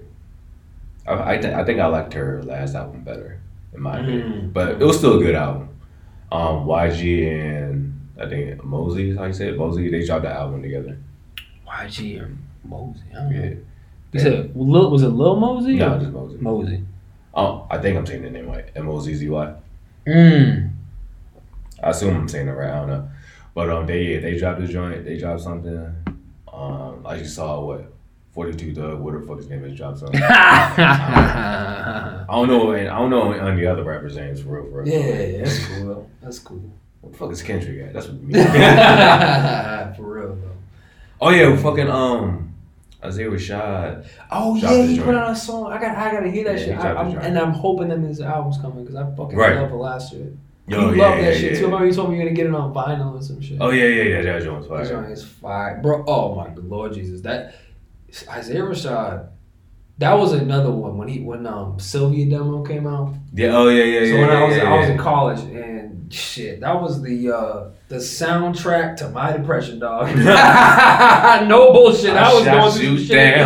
[1.06, 3.40] I I, th- I think I liked her last album better,
[3.72, 4.32] in my opinion.
[4.32, 4.52] Mm.
[4.52, 5.70] But it was still a good album.
[6.30, 9.56] Um, YG and I think Mozzy is how you say it.
[9.56, 10.98] Mozzy they dropped the album together.
[11.66, 12.36] YG or
[12.68, 13.02] Mozzy.
[13.14, 13.34] I.
[13.34, 13.54] Yeah.
[14.12, 15.74] You said Lil, was it Lil Mosey?
[15.76, 16.38] No, just Mozzy.
[16.38, 16.84] Mozzy.
[17.34, 18.64] Oh, I think I'm saying the name right.
[18.74, 19.54] M O Z Z Y.
[20.06, 20.70] Mm.
[21.82, 22.70] I assume I'm saying it right.
[22.70, 23.08] I don't know.
[23.54, 25.04] But um, they yeah, they dropped a joint.
[25.04, 25.94] They dropped something.
[26.52, 27.92] Um, I just saw what
[28.32, 30.20] 42 Dugg, what the fuck his name is, dropped something.
[30.22, 32.72] I don't know.
[32.72, 34.70] and I don't know any the other rappers' names for real.
[34.70, 34.92] For real.
[34.92, 36.10] yeah, that's cool.
[36.20, 36.70] That's cool.
[37.00, 37.94] What the fuck is Kendrick at?
[37.94, 38.34] That's what me.
[39.96, 40.50] For real though.
[41.22, 42.45] oh yeah, fucking um,
[43.04, 44.06] Isaiah Rashad.
[44.30, 45.72] Oh yeah, he put out a song.
[45.72, 46.78] I got, I gotta hear that Yeah, shit.
[46.78, 49.56] I, I'm, and I'm hoping that his album's coming because I fucking Right.
[49.56, 50.34] love the last shit.
[50.68, 51.58] Yo, you yeah, love that yeah, shit yeah.
[51.58, 51.64] too.
[51.66, 53.58] Remember you told me you're gonna get it on vinyl or some shit.
[53.60, 54.22] Oh yeah, yeah, yeah.
[54.22, 55.00] That joint was That fire.
[55.02, 56.04] joint is fire, bro.
[56.08, 57.54] Oh my good lord Jesus, that
[58.28, 59.28] Isaiah Rashad.
[59.98, 63.14] That was another one when he when um Cilvia Demo came out.
[63.32, 63.56] Yeah.
[63.56, 64.12] Oh yeah, yeah, yeah.
[64.12, 64.92] So when yeah, I was yeah, I was yeah.
[64.92, 70.14] in college and shit, that was the uh the soundtrack to my depression, dog.
[71.48, 72.10] no bullshit.
[72.10, 73.38] I, I was going through some shit.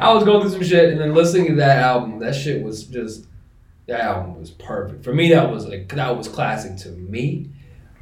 [0.00, 2.84] I was going through some shit and then listening to that album, that shit was
[2.84, 3.26] just
[3.86, 5.04] that album was perfect.
[5.04, 7.48] For me that was like that was classic to me.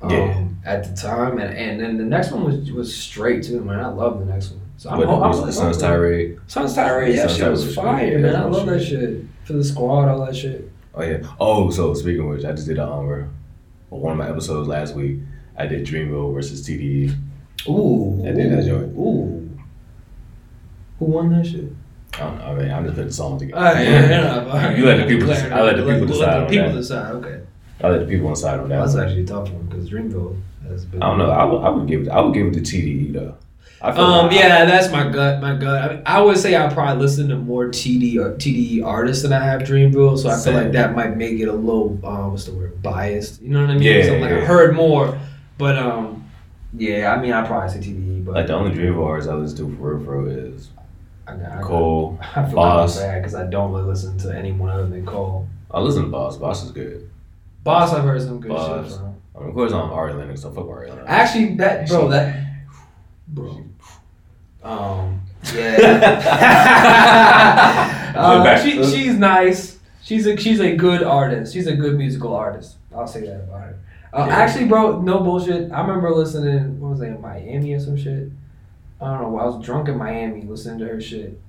[0.01, 0.49] Um, Yeah.
[0.65, 3.79] at the time and, and then the next one was was straight too, man.
[3.79, 4.62] I love the next one.
[4.83, 6.41] So I'm, I'm, I'm the Sun's Tirade.
[6.49, 8.35] Sun's Tirade, that Sun's shit was fire, man.
[8.35, 9.25] I love that shit.
[9.45, 10.73] For the squad, all that shit.
[10.93, 11.23] Oh yeah.
[11.39, 13.33] Oh, so speaking of which, I just did a um,
[13.91, 15.21] one of my episodes last week.
[15.57, 17.17] I did Dreamville versus TDE.
[17.69, 18.27] Ooh.
[18.27, 18.93] I did that joint.
[18.97, 19.57] Ooh.
[20.99, 21.71] Who won that shit?
[22.15, 22.45] I don't know.
[22.45, 23.61] I mean, I'm just putting the song together.
[23.85, 24.77] Yeah, yeah.
[24.77, 25.31] You let the people.
[25.31, 26.75] I let the people Let decide the on people that.
[26.75, 27.11] decide.
[27.13, 27.41] Okay.
[27.85, 28.81] I let the people decide on that.
[28.81, 31.01] That's actually a tough one because Dreamville has been.
[31.01, 31.31] I don't know.
[31.31, 32.09] I would, I would give it.
[32.09, 33.37] I would give it to TDE though.
[33.83, 34.31] I Um.
[34.31, 35.41] Yeah, that's my gut.
[35.43, 35.83] My gut.
[35.83, 39.33] I, mean, I would say I probably listen to more TD or TDE artists than
[39.33, 41.99] I have Dreamville, so I feel like that might make it a little.
[42.07, 42.81] Um, what's the word?
[42.81, 43.43] Biased.
[43.43, 43.83] You know what I mean?
[43.83, 44.45] Yeah, So, like I yeah.
[44.45, 45.19] heard more,
[45.59, 46.19] but um.
[46.75, 49.59] Yeah, I mean, I probably say TDE, but Like the only Dreamville artist I listen
[49.59, 50.71] to for real, for real is
[51.27, 52.19] I, I, Cole.
[52.37, 52.99] I feel Bas.
[53.01, 55.47] like because I don't really listen to anyone other than Cole.
[55.71, 56.37] I listen to Bas.
[56.37, 57.11] Bas is good.
[57.65, 58.91] Bas, I've heard some good Bas.
[58.91, 59.17] shit from.
[59.35, 60.43] I mean, of course, I'm Ari Lennox.
[60.43, 61.07] So fuck Ari Lennox.
[61.09, 62.43] Actually, that bro, that
[63.29, 63.65] bro,
[64.63, 65.21] um,
[65.55, 66.13] yeah.
[68.17, 69.79] uh, she, she's nice.
[70.03, 71.53] She's a she's a good artist.
[71.53, 72.77] She's a good musical artist.
[72.95, 73.79] I'll say that about her.
[74.13, 74.37] Uh, Yeah.
[74.37, 75.73] Actually, bro, no bullshit.
[75.73, 76.81] I remember listening.
[76.81, 78.29] What was it, Miami or some shit?
[79.01, 79.39] I don't know.
[79.39, 81.39] I was drunk in Miami listening to her shit.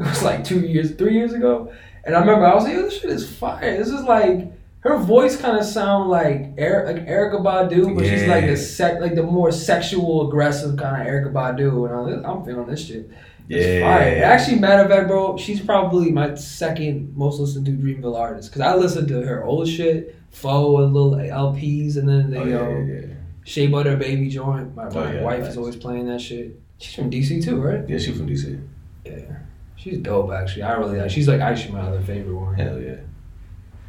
[0.00, 1.70] It was like two years, three years ago,
[2.04, 4.96] and I remember I was like, "Yo, this shit is fire." This is like her
[4.98, 9.14] voice kind of sound like er- like Erykah Badu, but she's like the sec- like
[9.14, 12.86] the more sexual, aggressive kind of Erykah Badu, and I was like, I'm feeling this
[12.86, 13.10] shit.
[13.48, 14.16] It's fire.
[14.16, 14.22] Yeah.
[14.30, 18.62] Actually, matter of fact, bro, she's probably my second most listened to Dreamville artist because
[18.62, 22.60] I listened to her old shit, Pho and little LPs, and then the Oh, yeah,
[22.60, 23.14] um, yeah, yeah.
[23.44, 24.76] Shea Butter Baby joint.
[24.76, 25.50] My, Oh, my yeah, wife nice.
[25.50, 26.60] is always playing that shit.
[26.78, 27.86] She's from DC too, right?
[27.88, 28.64] Yeah, she's from DC.
[29.04, 29.36] Yeah.
[29.76, 30.62] She's dope, actually.
[30.62, 31.10] I really like.
[31.10, 32.54] She's like actually my other favorite one.
[32.54, 32.96] Hell yeah.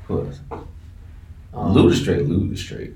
[0.08, 0.40] Who else?
[1.54, 2.26] Um, Lute straight.
[2.28, 2.94] Lute straight.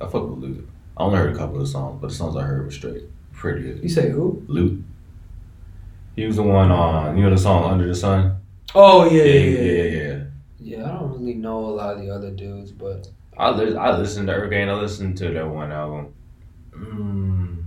[0.00, 0.68] I fuck with Lute.
[0.96, 3.04] I only heard a couple of songs, but the songs I heard were straight.
[3.32, 3.82] Pretty good.
[3.82, 4.42] You say who?
[4.46, 4.82] Lute.
[6.14, 8.36] He was the one on, you know, the song Under the Sun?
[8.74, 10.00] Oh yeah, Yeah, yeah, yeah, yeah.
[10.00, 10.24] yeah.
[10.78, 10.84] yeah.
[10.84, 14.28] I don't really know a lot of the other dudes, but I, li- I listened
[14.28, 14.68] to Hurricane.
[14.68, 16.14] I listened to that one album.
[16.72, 17.64] Mm.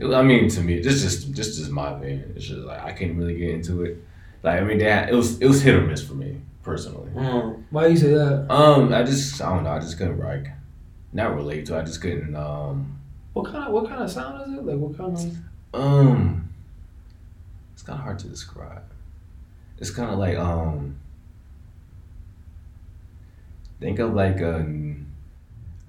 [0.00, 2.32] It I mean, to me, this just this just my opinion.
[2.36, 3.98] It's just like I can't really get into it.
[4.42, 7.10] Like I mean, that it was it was hit or miss for me personally.
[7.12, 7.62] mm.
[7.70, 8.46] why you say that?
[8.50, 9.70] Um, I just I don't know.
[9.70, 10.48] I just couldn't like
[11.12, 11.76] not relate to.
[11.76, 11.80] it.
[11.80, 12.98] I just couldn't um
[13.32, 14.64] What kind of what kind of sound is it?
[14.64, 15.80] Like what kind of?
[15.80, 16.44] um.
[17.72, 18.82] It's kind of hard to describe.
[19.78, 20.98] It's kind of like um.
[23.80, 24.64] Think of like a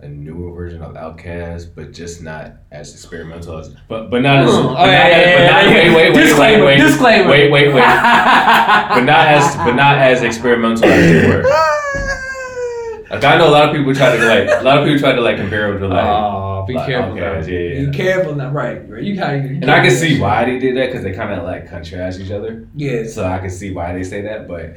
[0.02, 3.70] a newer version of Outkast, but just not as experimental as.
[3.88, 4.50] But but not as.
[4.50, 5.96] Oh, but yeah, not, yeah, yeah, yeah.
[5.96, 7.30] wait wait wait Disclaimer, wait wait disclaimer.
[7.30, 7.82] wait wait wait.
[7.82, 11.44] but not as but not as experimental as they were.
[13.10, 15.14] Like I know a lot of people try to like a lot of people try
[15.14, 16.06] to like compare them to like.
[16.06, 17.16] Oh, be like careful.
[17.16, 17.48] Outkast, now.
[17.48, 17.90] yeah, yeah.
[17.90, 18.52] Be careful now.
[18.52, 19.04] Right, right.
[19.04, 19.38] You gotta.
[19.38, 22.20] You And I can see why they did that because they kind of like contrast
[22.20, 22.68] each other.
[22.76, 23.08] Yeah.
[23.08, 24.76] So I can see why they say that, but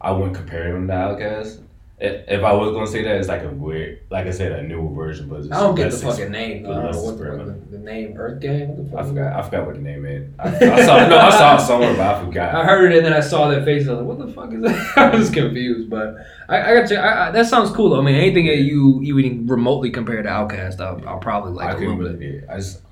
[0.00, 1.62] I wouldn't compare them to Outkast.
[1.98, 4.94] If I was gonna say that, it's like a weird, like I said, a newer
[4.94, 6.62] version, but it's I don't get the fucking name.
[6.62, 6.68] though.
[6.68, 8.14] but I don't know less what the, the, the name.
[8.18, 8.90] Earth Gang.
[8.90, 8.98] The?
[8.98, 9.32] I forgot.
[9.32, 10.28] I forgot what the name is.
[10.38, 11.08] I, I saw.
[11.08, 12.54] No, I saw it somewhere, but I forgot.
[12.54, 13.88] I heard it and then I saw their faces.
[13.88, 16.16] I was like, "What the fuck is that?" I was confused, but
[16.50, 16.96] I, I got you.
[16.98, 17.88] I, I, that sounds cool.
[17.88, 18.00] though.
[18.00, 21.70] I mean, anything that you even remotely compare to Outkast, I'll, I'll probably like I
[21.70, 22.20] a couldn't little bit.
[22.26, 22.40] really.
[22.42, 22.82] Yeah, I just.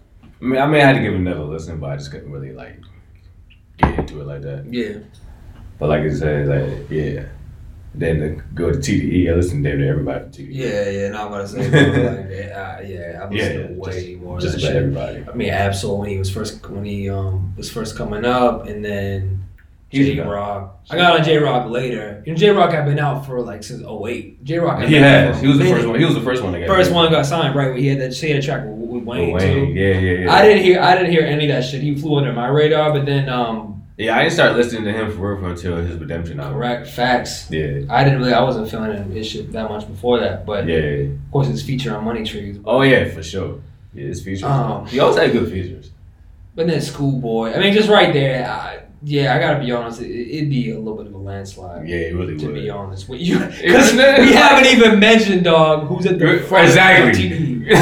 [0.40, 2.52] I mean, I may have to give it another listen, but I just couldn't really
[2.54, 2.80] like
[3.76, 4.64] get into it like that.
[4.72, 5.00] Yeah,
[5.78, 7.26] But like I said, like yeah.
[7.96, 10.48] Then to go to TDE, I listen to everybody from TDE.
[10.50, 11.08] yeah, yeah.
[11.10, 14.40] No, I'm gonna say, like, yeah, I- yeah, I listen Yeah, to way more.
[14.40, 14.76] Just about shit.
[14.76, 15.24] everybody.
[15.30, 18.84] I mean, Ab-Soul when he was first when he um was first coming up, and
[18.84, 19.44] then
[19.92, 20.80] Jay Rock.
[20.90, 22.20] I got on Jay Rock later.
[22.26, 24.42] You know, Jay Rock had been out for like since 08.
[24.44, 24.82] Jay Rock.
[24.82, 25.40] He has.
[25.40, 25.98] He was the first one.
[26.00, 27.76] He was the first one to get First one got signed right.
[27.78, 28.12] He had that.
[28.12, 29.40] He had a track with, with Wayne, Wayne.
[29.40, 29.72] too.
[29.72, 30.32] Yeah, yeah, yeah.
[30.34, 30.80] I didn't hear.
[30.82, 31.80] I didn't hear any of that shit.
[31.80, 35.12] He flew under my radar, but then um, Yeah, I didn't start listening to him
[35.12, 36.54] for real until his Redemption album.
[36.54, 37.48] correct facts.
[37.50, 37.82] Yeah.
[37.88, 38.32] I didn't really.
[38.32, 40.76] I wasn't feeling his shit that much before that, but Yeah.
[41.12, 42.58] of course his feature on Money Trees.
[42.64, 43.60] Oh yeah, for sure.
[43.94, 44.42] Yeah, his features.
[44.42, 45.90] Um, he always had good features.
[46.56, 47.52] But then Schoolboy.
[47.54, 48.48] I mean, just right there.
[48.48, 50.00] I, yeah, I gotta be honest.
[50.00, 51.86] It, it'd be a little bit of a landslide.
[51.86, 52.54] Yeah, it really To would.
[52.56, 57.10] be honest with you, because we haven't even mentioned dog who's at the front exactly.
[57.10, 57.66] of the TV.
[57.68, 57.78] It's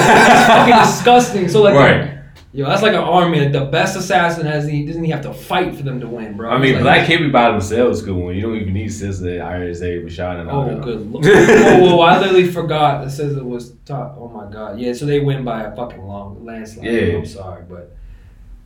[0.46, 1.48] fucking disgusting.
[1.48, 2.11] So like, Right.
[2.54, 3.40] Yo, that's like an army.
[3.40, 6.36] Like, the best assassin has he doesn't he have to fight for them to win,
[6.36, 6.50] bro?
[6.50, 8.34] I mean, like- Black Hippy by themselves good one.
[8.34, 11.24] You don't even need SZA, RSA, Rashad, and all Oh, good lord.
[11.26, 14.16] oh, I literally forgot that it was top.
[14.18, 14.78] Oh my god.
[14.78, 16.84] Yeah, so they win by a fucking long landslide.
[16.84, 17.16] Yeah.
[17.16, 17.96] I'm sorry, but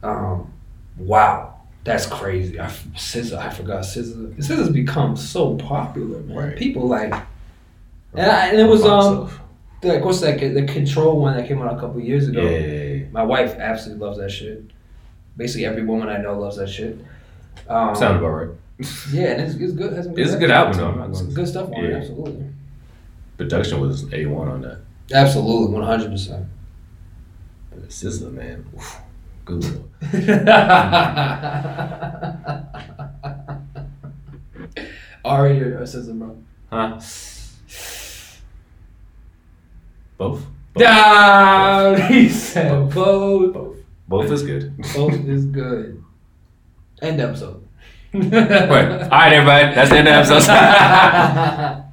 [0.02, 0.52] um,
[0.98, 2.58] wow, that's crazy.
[2.58, 4.36] I SZA, I forgot SZA.
[4.36, 6.36] SZA's become so popular, man.
[6.36, 6.56] Right.
[6.56, 7.12] People like,
[8.14, 8.88] and, I, and it was um,
[9.24, 9.40] Myself.
[9.80, 12.42] The, of course, like the Control one that came out a couple years ago.
[12.42, 13.04] Yeah.
[13.12, 14.64] My wife absolutely loves that shit.
[15.36, 16.98] Basically, every woman I know loves that shit.
[17.68, 18.48] Um, Sound about right.
[19.10, 19.92] yeah, and it's, it's good.
[19.92, 20.88] Has some It's a good album, though.
[20.88, 22.46] I'm not Some good stuff on it, absolutely.
[23.36, 24.78] Production was A1 on that.
[25.12, 26.46] Absolutely, one hundred percent.
[27.70, 28.64] But SZA, man.
[28.74, 29.00] oof,
[29.44, 29.90] Good one.
[35.24, 36.36] Ari or SZA, bro?
[36.70, 36.98] Huh?
[40.16, 40.40] Both.
[40.74, 40.82] Both.
[40.82, 42.00] Down.
[42.12, 43.52] He said both.
[43.54, 43.76] Both.
[44.08, 44.76] Both is good.
[44.94, 46.02] Both is good.
[47.02, 47.62] End episode.
[48.14, 48.32] Right.
[48.32, 49.74] All right, everybody.
[49.74, 51.84] That's the end of the episode.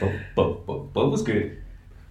[0.00, 1.62] both, both, both, both was good.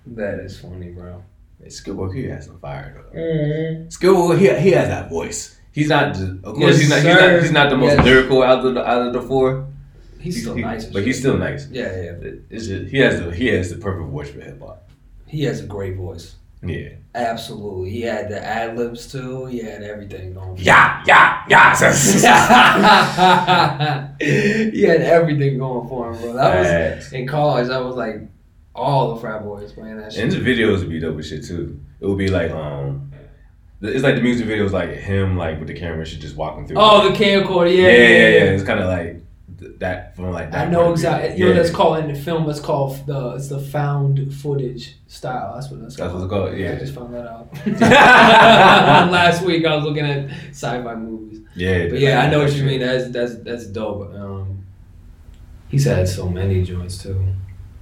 [0.08, 1.24] that is funny, bro.
[1.62, 3.20] Hey, Schoolboy, he has some fire though.
[3.20, 3.90] Mm-hmm.
[3.90, 5.60] Schoolboy, he, he has that voice.
[5.72, 7.32] He's not, of course, Yes, he's not, he's sir.
[7.34, 8.06] not, he's not the most Yes.
[8.06, 9.68] lyrical out of the out of the four.
[10.20, 11.68] He's still He- nice, but he's still nice.
[11.70, 12.30] Yeah, yeah.
[12.50, 14.90] It's just he has the he has the perfect voice for hip hop.
[15.32, 16.36] He has a great voice.
[16.62, 16.90] Yeah.
[17.16, 17.90] Absolutely.
[17.90, 19.46] He had the ad libs too.
[19.46, 20.58] He had everything going.
[20.58, 21.74] Yeah, yeah, yeah.
[24.20, 26.34] he had everything going for him, bro.
[26.34, 27.12] That was Facts.
[27.14, 27.70] in college.
[27.70, 28.18] That was like
[28.76, 30.24] all the frat boys playing that shit.
[30.24, 31.80] And the videos would be dope as shit too.
[32.02, 33.10] It would be like um,
[33.82, 36.76] it's like the music videos like him like with the camera, shit just walking through.
[36.78, 37.74] Oh, the camcorder.
[37.74, 38.52] yeah, Yeah, yeah, yeah, yeah.
[38.52, 39.21] It's kind of like
[39.82, 40.68] that from like that.
[40.68, 41.38] I know exactly.
[41.38, 42.50] You know, that's called in the film.
[42.50, 45.54] It's called the it's the found footage style.
[45.56, 46.30] That's what that's That's called.
[46.32, 46.54] what it's called.
[46.54, 47.52] I Yeah, just found that out
[49.12, 49.66] last week.
[49.66, 51.42] I was looking at sci-fi movies.
[51.56, 51.90] yeah.
[51.90, 52.80] But yeah, I know what you mean.
[52.80, 54.14] That's that's that's dope.
[54.16, 54.66] Um,
[55.70, 57.24] he's had so many joints too.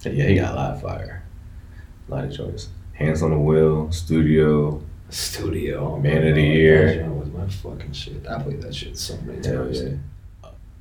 [0.03, 1.23] Yeah, he got a lot of fire,
[2.07, 2.69] a lot of choice.
[2.93, 4.81] Hands on the wheel, studio.
[5.11, 7.01] Studio Man of the year.
[7.01, 8.27] That was my fucking shit.
[8.27, 9.81] I played that shit so many times.
[9.81, 9.89] yeah.
[9.89, 9.95] Yeah,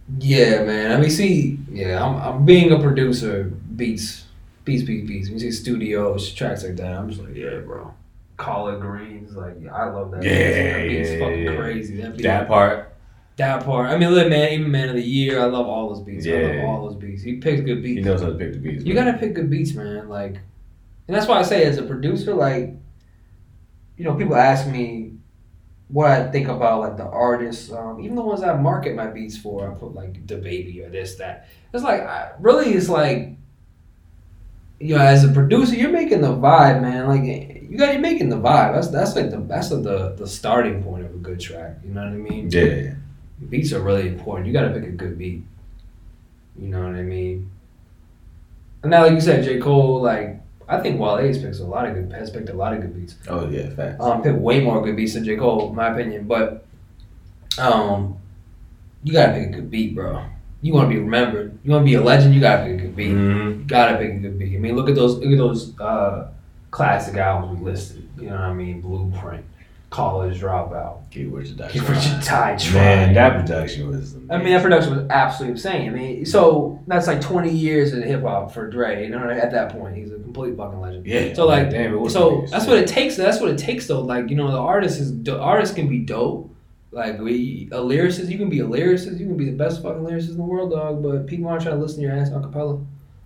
[0.09, 0.93] man.
[0.93, 3.45] I mean, see, yeah, I'm, I'm being a producer.
[3.77, 4.25] Beats,
[4.65, 5.29] beats, beats, beats.
[5.29, 7.93] You see studios, tracks like that, I'm just like, yeah, bro.
[8.37, 10.23] Collard greens, like I love that.
[10.23, 11.57] Yeah, that beat's yeah, fucking yeah.
[11.57, 12.01] crazy.
[12.01, 12.95] That beat, That part.
[13.37, 13.91] that part.
[13.91, 16.25] I mean, look, man, even man of the year, I love all those beats.
[16.27, 16.63] I Yeah.
[16.63, 17.23] love all those beats.
[17.23, 17.99] He picks good beats.
[17.99, 18.85] He knows how to pick the beats.
[18.85, 19.07] You man.
[19.07, 20.09] gotta pick good beats, man.
[20.09, 20.35] Like,
[21.09, 22.75] and that's why I say, as a producer, like,
[23.97, 25.08] you know, people ask me
[25.89, 29.37] what I think about like the artists, um, even the ones I market my beats
[29.37, 29.71] for.
[29.71, 31.49] I put like the baby or this that.
[31.73, 33.37] It's like I, really, it's like,
[34.79, 37.07] you know, as a producer, you're making the vibe, man.
[37.09, 37.25] Like
[37.69, 38.75] you got to making the vibe.
[38.75, 41.77] That's that's like the that's like the the starting point of a good track.
[41.85, 42.51] You know what I mean?
[42.51, 42.95] Yeah.
[43.49, 44.47] Beats are really important.
[44.47, 45.43] You got to pick a good beat.
[46.59, 47.51] You know what I mean?
[48.83, 49.59] And now, like you said, J.
[49.59, 52.75] Cole, like, I think Wale has picked a lot of good, has picked a lot
[52.75, 53.17] of good beats.
[53.29, 54.03] Oh yeah, facts.
[54.03, 55.37] Um, picked way more good beats than J.
[55.37, 56.27] Cole, in my opinion.
[56.27, 56.67] But,
[57.59, 58.17] um,
[59.03, 60.25] you gotta pick a good beat, bro.
[60.61, 61.57] You want to be remembered.
[61.65, 62.35] You want to be a legend.
[62.35, 63.11] You gotta pick a good beat.
[63.13, 63.59] Mhm.
[63.61, 64.57] You gotta pick a good beat.
[64.57, 66.29] I mean, look at those, look at those uh,
[66.71, 68.09] classic albums we listed.
[68.19, 68.81] You know what I mean?
[68.81, 69.45] Blueprint,
[69.91, 71.11] college dropout.
[71.11, 71.71] Keith Richard Dye.
[71.71, 74.15] Keith Richard Man, that production was.
[74.31, 75.89] I mean, that production was absolutely insane.
[75.89, 79.05] I mean, so that's like 20 years in hip hop for Dre.
[79.05, 81.07] You know, at that point, he's a complete fucking legend.
[81.07, 81.33] Yeah.
[81.35, 82.51] So like, damn, it so amazing.
[82.51, 83.17] that's what it takes.
[83.17, 84.01] That's what it takes, though.
[84.01, 86.55] Like, you know, the artist is the artist can be dope.
[86.91, 90.03] Like we a lyricist, you can be a lyricist, you can be the best fucking
[90.03, 91.03] lyricist in the world, dog.
[91.03, 92.81] But people aren't trying to listen to your ass a cappella.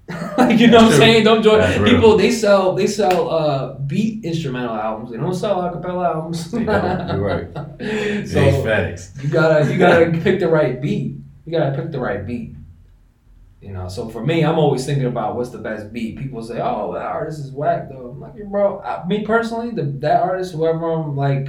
[0.37, 0.97] like you know That's what I'm true.
[0.99, 1.25] saying?
[1.25, 2.17] Don't join people.
[2.17, 5.11] They sell they sell uh beat instrumental albums.
[5.13, 6.51] They don't sell a cappella albums.
[6.51, 7.09] They don't.
[7.09, 7.55] You're right.
[8.29, 8.41] so
[9.23, 11.17] you gotta you gotta pick the right beat.
[11.47, 12.57] You gotta pick the right beat.
[13.61, 16.19] You know, so for me, I'm always thinking about what's the best beat.
[16.19, 18.11] People say, "Oh, that artist is whack," though.
[18.11, 21.49] I'm like, bro, I, me personally, the that artist, whoever I'm like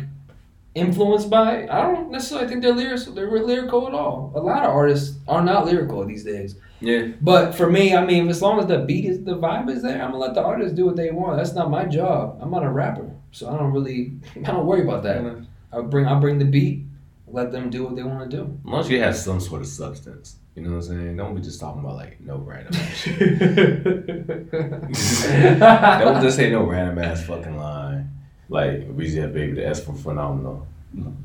[0.75, 3.05] influenced by, I don't necessarily think they're lyrics.
[3.05, 4.31] They're lyrical at all.
[4.35, 6.55] A lot of artists are not lyrical these days.
[6.83, 7.07] Yeah.
[7.21, 10.01] But for me, I mean, as long as the beat is the vibe is there,
[10.01, 11.37] I'm gonna let the artist do what they want.
[11.37, 12.39] That's not my job.
[12.41, 15.45] I'm not a rapper, so I don't really, I don't worry about that.
[15.71, 16.83] I bring, I bring the beat,
[17.27, 18.59] let them do what they want to do.
[18.65, 20.35] As long as you have some sort of substance.
[20.55, 21.17] You know what I'm saying?
[21.17, 23.39] Don't be just talking about like no random ass shit.
[25.59, 28.11] Don't just say no random ass fucking line.
[28.49, 30.67] Like Weezy had baby the S for phenomenal.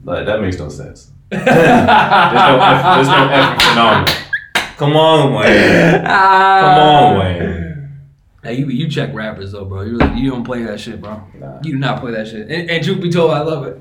[0.03, 1.11] Like that makes no sense.
[1.31, 4.15] There's no F, there's no F for phenomenal.
[4.79, 6.05] Come on, Wayne.
[6.05, 8.01] Come on, Wayne.
[8.45, 9.83] Hey, you you check rappers though, bro.
[9.83, 11.21] You really, you don't play that shit, bro.
[11.35, 11.59] Nah.
[11.65, 12.49] You do not play that shit.
[12.49, 13.81] And, and truth be told, I love it.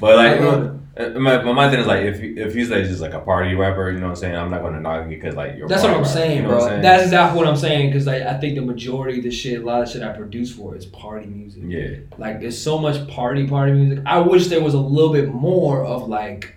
[0.00, 2.84] But like, I love uh, my, my my thing is like, if if he's like
[2.84, 4.36] just like a party rapper, you know what I'm saying?
[4.36, 5.68] I'm not gonna knock you because like you're.
[5.68, 6.56] That's what I'm rapper, saying, you know bro.
[6.56, 6.82] what I'm saying?
[6.82, 9.64] That's exactly what I'm saying because I, I think the majority of the shit, a
[9.64, 11.64] lot of shit I produce for is party music.
[11.66, 11.96] yeah.
[12.16, 14.04] Like there's so much party party music.
[14.06, 16.54] I wish there was a little bit more of like,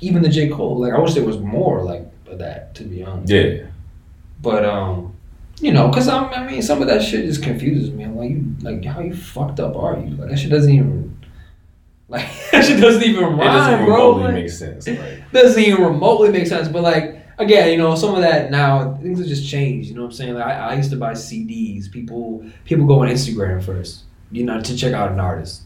[0.00, 0.80] even the J Cole.
[0.80, 2.06] Like I wish there was more like
[2.36, 2.74] of that.
[2.76, 3.32] To be honest.
[3.32, 3.66] Yeah.
[4.40, 5.14] But um,
[5.60, 8.04] you know, cause I'm, I mean, some of that shit just confuses me.
[8.04, 10.14] I'm like, you, like, how you fucked up are you?
[10.16, 11.18] Like that shit doesn't even,
[12.08, 13.94] like that shit doesn't even rhyme, It doesn't bro.
[13.96, 14.86] remotely Like, make sense.
[14.86, 16.68] Like, doesn't even remotely make sense.
[16.68, 19.88] But like, again, you know, some of that now things have just changed.
[19.88, 20.34] You know what I'm saying?
[20.34, 21.90] Like I, I used to buy CDs.
[21.90, 25.62] People people go on Instagram first, you know, to check out an artist.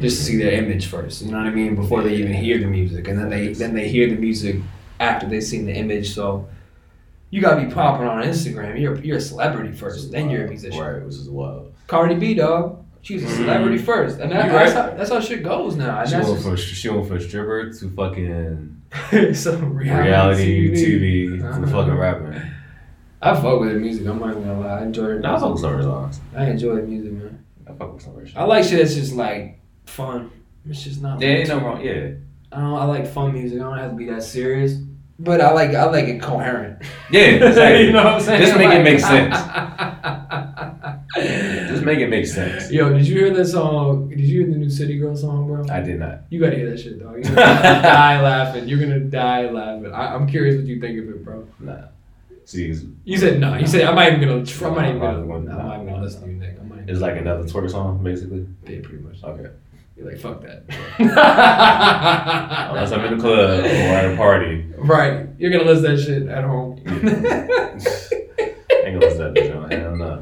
[0.00, 2.56] Just to see their image first, you know what I mean, before they even hear
[2.58, 4.56] the music, and then they then they hear the music
[5.02, 6.14] after they've seen the image.
[6.14, 6.48] So
[7.30, 8.80] you gotta be popping on Instagram.
[8.80, 10.80] You're you're a celebrity first, then you're a musician.
[10.80, 11.74] Right, which is wild.
[11.86, 14.90] Cardi B, dog, she's a celebrity first, and that, that's, right.
[14.90, 16.04] how, that's how shit goes now.
[16.06, 18.82] She went from she went from stripper to fucking
[19.34, 21.60] some reality, TV, Uh-huh.
[21.60, 22.40] to fucking rapping.
[23.20, 24.06] I fuck with the music.
[24.06, 24.80] I'm not gonna lie.
[24.80, 25.20] I enjoy it.
[25.20, 26.20] Nah, I fuck with some songs.
[26.36, 27.44] I enjoy the music, man.
[27.68, 28.36] I fuck with some of.
[28.36, 30.30] I like shit that's just like fun.
[30.68, 31.14] It's just not.
[31.18, 31.80] Like, ain't no wrong.
[31.80, 32.14] Yeah,
[32.52, 32.74] I don't.
[32.74, 33.60] I like fun music.
[33.60, 34.76] I don't have to be that serious.
[35.22, 35.70] But I like.
[35.70, 36.82] I like it coherent.
[37.10, 37.86] yeah, exactly.
[37.86, 38.42] you know what I'm saying?
[38.42, 39.36] Just make it make sense.
[41.14, 42.70] Just make it make sense.
[42.72, 44.08] Yo, did you hear that song?
[44.08, 45.64] Did you hear the new City Girl song, bro?
[45.72, 46.22] I did not.
[46.30, 47.14] You gotta hear that shit, dog.
[47.14, 48.68] You're gonna die laughing.
[48.68, 49.92] You're gonna die laughing.
[49.92, 51.46] I, I'm curious what you think of it, bro.
[51.60, 51.82] Nah.
[52.44, 53.54] See, You said no.
[53.56, 54.44] You said I'm not even gonna.
[54.44, 54.98] Try, I'm not even
[55.28, 55.50] gonna.
[55.52, 56.56] I'm not even gonna- listen to you, Nick.
[56.60, 56.90] I'm not even.
[56.90, 58.46] it's like another twerk song, basically.
[58.64, 59.22] Yeah, pretty much.
[59.22, 59.50] Okay.
[60.02, 60.64] You're like fuck that.
[62.70, 64.66] Unless I'm in the club or at a party.
[64.76, 65.28] Right.
[65.38, 66.78] You're gonna listen to that shit at home.
[68.84, 69.70] Ain't gonna listen to that bitch on.
[69.70, 70.20] Hell no.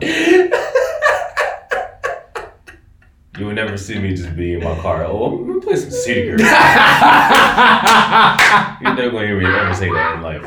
[3.39, 5.07] You would never see me just be in my car.
[5.07, 6.39] Oh, I'm gonna play some City Girl.
[6.39, 6.47] You're
[8.95, 10.47] never gonna hear me ever say that in life.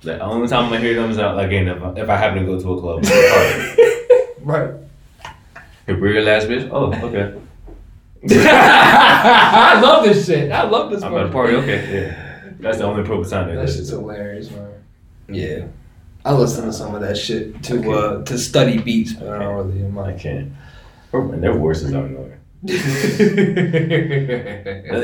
[0.00, 2.46] The only time I hear them is out again if I, if I happen to
[2.46, 3.04] go to a club.
[3.04, 4.72] or a party.
[4.72, 4.85] right.
[5.86, 6.68] Hey, bring your last bitch.
[6.72, 7.40] Oh, okay.
[8.28, 10.50] I love this shit.
[10.50, 11.54] I love this I'm at a party.
[11.54, 12.50] Okay, yeah.
[12.60, 13.48] That's the only appropriate time.
[13.48, 14.72] to That listen shit's to hilarious, man.
[15.28, 15.66] Yeah.
[16.24, 19.68] I listen to some of that shit to uh to study beats, but I don't
[19.68, 20.52] really am I like can't.
[21.12, 22.35] And their voices are annoying.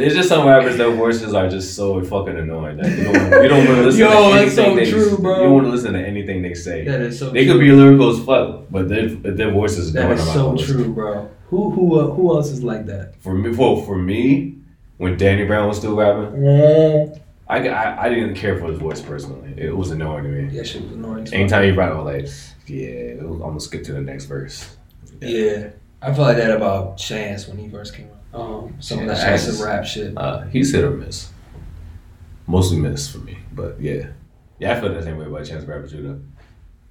[0.04, 3.48] It's just some rappers, their voices are just so fucking annoying that you don't, you
[3.48, 5.36] don't want to listen Yo, to that's anything so they, true, bro.
[5.36, 6.84] You don't want to listen to anything they say.
[6.84, 7.54] that is so They true.
[7.54, 11.28] could be lyrical as fuck, but their, their voices That is so true, bro.
[11.50, 13.14] Who who uh, who else is like that?
[13.20, 14.56] For me, well, for me,
[14.96, 16.46] when Danny Brown was still rapping,
[17.46, 19.52] I, I, I didn't care for his voice personally.
[19.58, 20.48] It was annoying to me.
[20.50, 21.28] Yeah, shit was annoying.
[21.34, 24.76] Anytime he rap, I was like, yeah, I'm gonna skip to the next verse.
[25.20, 25.70] Yeah,
[26.02, 28.40] I feel like that about Chance when he first came out.
[28.40, 30.14] Um, some of the Chance- acid rap shit.
[30.16, 31.30] Uh, he's hit or miss.
[32.46, 34.08] Mostly miss for me, but yeah.
[34.58, 36.20] Yeah, I feel the same way about Chance the Rapper too, though.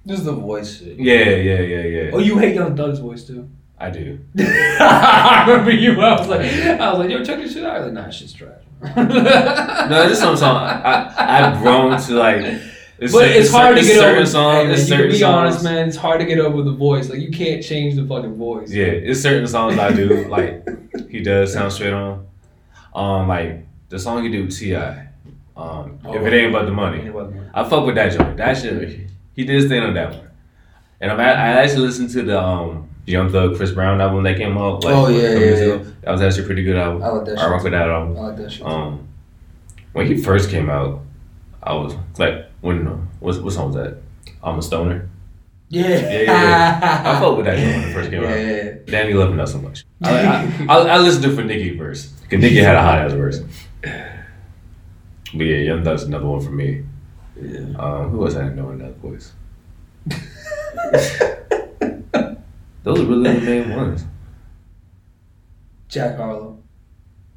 [0.04, 0.98] This is the voice shit.
[0.98, 2.10] Yeah, yeah, yeah, yeah.
[2.12, 3.48] Oh, you hate Young Thug's voice too.
[3.78, 4.18] I do.
[4.38, 6.00] I remember you.
[6.00, 7.76] I was like, I was like, yo, check this shit out.
[7.76, 8.62] I was like, nah, shit's trash.
[8.96, 10.56] No, just some song.
[10.56, 12.60] I, I I've grown to like.
[13.02, 14.26] It's but cer- it's hard to get over.
[14.26, 14.66] songs.
[14.68, 15.88] Hey, it's you can be honest, man.
[15.88, 17.10] It's hard to get over the voice.
[17.10, 18.70] Like you can't change the fucking voice.
[18.70, 20.66] Yeah, it's certain songs I do like.
[21.10, 22.26] He does sound straight on.
[22.94, 24.76] Um, like the song he do with Ti.
[25.56, 27.10] Um, if it ain't about the money,
[27.54, 28.36] I fuck with that joint.
[28.38, 29.00] That shit,
[29.34, 30.28] he did his thing on that one.
[31.00, 31.24] And I'm, I
[31.62, 34.84] actually listened to the um Young Thug Chris Brown album that came out.
[34.84, 35.84] Like, Oh, yeah, yeah, yeah.
[36.02, 37.02] That was actually a pretty good album.
[37.02, 38.16] I like that I rock with that album.
[38.16, 38.64] I like that shit.
[38.64, 39.08] Um,
[39.92, 41.00] when he first came out,
[41.62, 42.86] I was like, when
[43.20, 43.98] what what song was that?
[44.42, 45.08] I'm a stoner.
[45.68, 45.88] yeah.
[45.88, 48.30] Yeah, yeah, I fuck with that when it first came out.
[48.30, 48.72] Yeah.
[48.86, 49.84] Danny Glover not so much.
[50.02, 52.12] I, I, I, I listened to for Nicki verse.
[52.30, 53.40] Cause Nicki had a hot ass verse.
[55.34, 56.84] But yeah, Young Thug's another one for me.
[57.40, 57.58] Yeah.
[57.78, 59.32] Um, who else I didn't know in that voice?
[62.84, 64.04] Those are really the main ones.
[65.88, 66.58] Jack Harlow.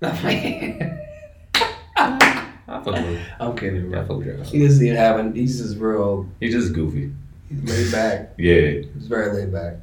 [2.86, 3.20] I'm fuck with.
[3.60, 4.24] kidding, Yeah, I fuck.
[4.48, 5.34] He doesn't even have an.
[5.36, 6.28] He's just real.
[6.40, 7.12] He's just goofy.
[7.50, 8.34] He's laid back.
[8.38, 9.76] Yeah, He's very laid back.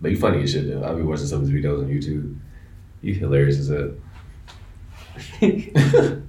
[0.00, 0.84] but he funny as shit though.
[0.84, 2.36] I be watching some of his videos on YouTube.
[3.02, 3.92] He hilarious as hell.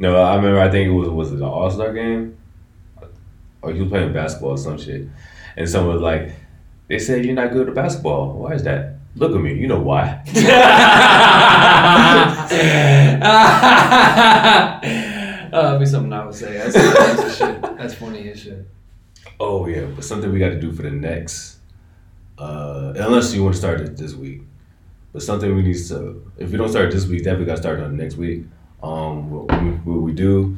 [0.00, 0.60] No, I remember.
[0.60, 2.36] I think it was was it an All Star game,
[3.62, 5.08] or he was playing basketball or some shit,
[5.56, 6.36] and someone was like,
[6.86, 8.32] "They said you're not good at basketball.
[8.34, 8.94] Why is that?
[9.16, 9.54] Look at me.
[9.54, 10.22] You know why."
[15.52, 16.54] uh, that'd be something I would say.
[16.54, 17.62] That's, that's shit.
[17.78, 18.66] That's funny as shit.
[19.38, 21.58] oh yeah, but something we got to do for the next,
[22.38, 24.42] uh, unless you want to start it this week,
[25.12, 26.30] but something we need to.
[26.38, 28.44] If we don't start this week, definitely got to start on next week.
[28.82, 30.56] Um, what we, what we do,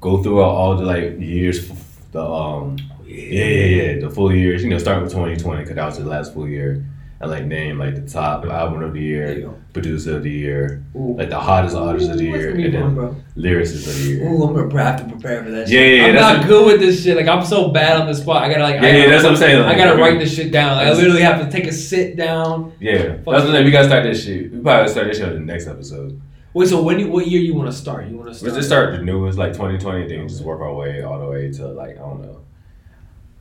[0.00, 1.68] go through all the like years,
[2.12, 4.00] the um, Yeah, yeah, yeah.
[4.00, 6.84] The full years, you know, start with 2020 because that was the last full year,
[7.20, 11.16] and like name like the top album of the year, producer of the year, Ooh.
[11.16, 13.16] like the hottest artist of the year, that's gonna be and fun, then bro.
[13.36, 14.28] lyricist of the year.
[14.28, 15.68] Ooh, I'm gonna have to prepare for that.
[15.68, 15.98] Yeah, shit.
[15.98, 17.16] yeah, I'm not a- good with this shit.
[17.16, 18.44] Like I'm so bad on the spot.
[18.44, 18.76] I gotta like.
[18.76, 19.62] Yeah, I yeah, gotta, that's what I'm saying.
[19.62, 20.76] I gotta write this shit down.
[20.76, 22.72] Like, I literally have to take a sit down.
[22.78, 23.64] Yeah, that's what I'm saying.
[23.64, 24.52] We gotta start this shit.
[24.52, 26.20] We probably start this shit on the next episode.
[26.54, 26.98] Wait, so when?
[27.00, 28.06] You, what year you want to start?
[28.08, 28.54] You want to Let's start?
[28.54, 31.66] just start the newest, like 2020, then just work our way all the way to
[31.68, 32.40] like I don't know,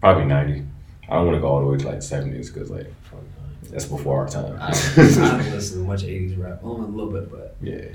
[0.02, 0.66] probably 90.
[1.10, 2.92] I don't want to go all the way to like 70s because like
[3.72, 4.58] that's before our time.
[4.62, 6.60] I I don't listen to much '80s rap.
[6.64, 7.86] Only a little bit, but Yeah.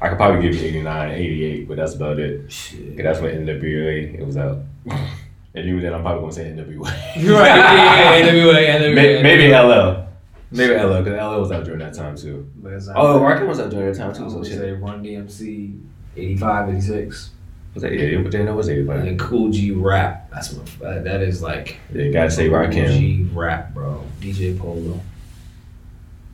[0.00, 2.50] I could probably give you 89, 88, but that's about it.
[2.50, 2.96] shit.
[2.96, 4.58] 'Cause that's when NWA it was out.
[4.86, 6.90] and even then, I'm probably gonna say NWA.
[7.22, 7.46] You're right.
[7.46, 9.98] Yeah, yeah, yeah, NWA, NWA, May- Maybe NWA.
[9.98, 10.08] LL.
[10.50, 12.50] Maybe LL, because LL was out during that time too.
[12.94, 14.28] Oh, Rakim was out during that time I too.
[14.30, 14.58] So would shit.
[14.58, 15.78] say Run DMC,
[16.16, 17.30] 85, 86.
[17.74, 19.04] Was that, yeah, but then that was And 85.
[19.04, 20.30] then Kool G Rap.
[20.30, 22.72] That's my, that- that is like Yeah, you gotta say Rockin'.
[22.72, 22.98] Cool Rakim.
[22.98, 24.04] G rap, bro.
[24.20, 25.00] DJ Polo.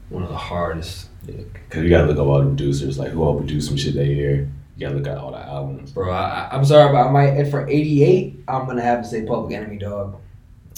[0.08, 1.08] One of the hardest.
[1.26, 4.06] Because you gotta look up all the producers, like who all produced some shit that
[4.06, 4.48] year.
[4.76, 5.90] You gotta look at all the albums.
[5.92, 9.24] Bro, I, I'm sorry, but I might, and for 88, I'm to have to say
[9.24, 10.16] Public Enemy, dog.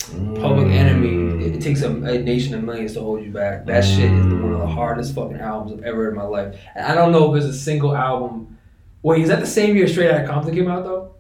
[0.08, 0.72] Public Mm.
[0.72, 3.66] Enemy, it, it takes a, a nation of millions to hold you back.
[3.66, 6.58] That shit is one of the hardest fucking albums I've ever in my life.
[6.74, 8.56] And I don't know if there's a single album.
[9.02, 11.14] Wait, is that the same year Straight Outta Compton came out though?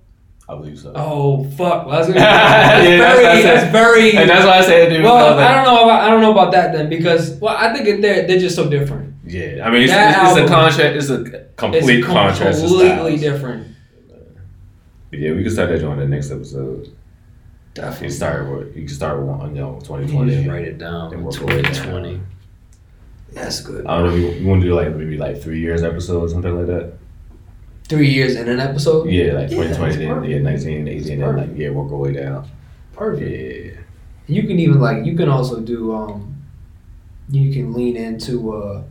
[0.48, 0.92] I believe so.
[0.96, 1.86] Oh fuck!
[1.86, 3.56] Well, that's, gonna, Yeah, that's that's very, what I said.
[3.56, 4.16] that's very.
[4.16, 5.02] and that's why I said it.
[5.02, 5.84] well, I don't know.
[5.84, 8.56] About, I don't know about that then because well, I think it- they're they're just
[8.56, 9.14] so different.
[9.24, 10.80] Yeah, I mean, it's, That it's, it's a album- contrast.
[10.80, 12.60] It's a complete it's contrast.
[12.62, 13.20] to completely styles.
[13.20, 13.66] different.
[15.12, 16.86] Yeah, we can start that joint in the next episode.
[16.86, 16.94] You
[17.74, 18.08] Definitely.
[18.08, 20.48] can start with you can start with one, you know, twenty You twenty.
[20.48, 21.10] write it down.
[21.10, 21.72] Then work our way down.
[21.74, 22.20] 2020.
[23.32, 23.86] That's good.
[23.86, 24.14] I don't know.
[24.14, 26.66] if You, you want to do like maybe like three years episode or something like
[26.66, 26.92] that?
[27.90, 29.10] Three years in an episode.
[29.10, 30.30] Yeah, like Yeah, twenty twenty, that's then perfect.
[30.32, 31.48] yeah, nineteen, eighteen, and Perfect.
[31.50, 32.48] like yeah, work our way down.
[32.92, 33.30] Perfect.
[33.30, 33.80] Yeah,
[34.34, 36.36] You can even like you can also do um
[37.28, 38.82] you can lean into uh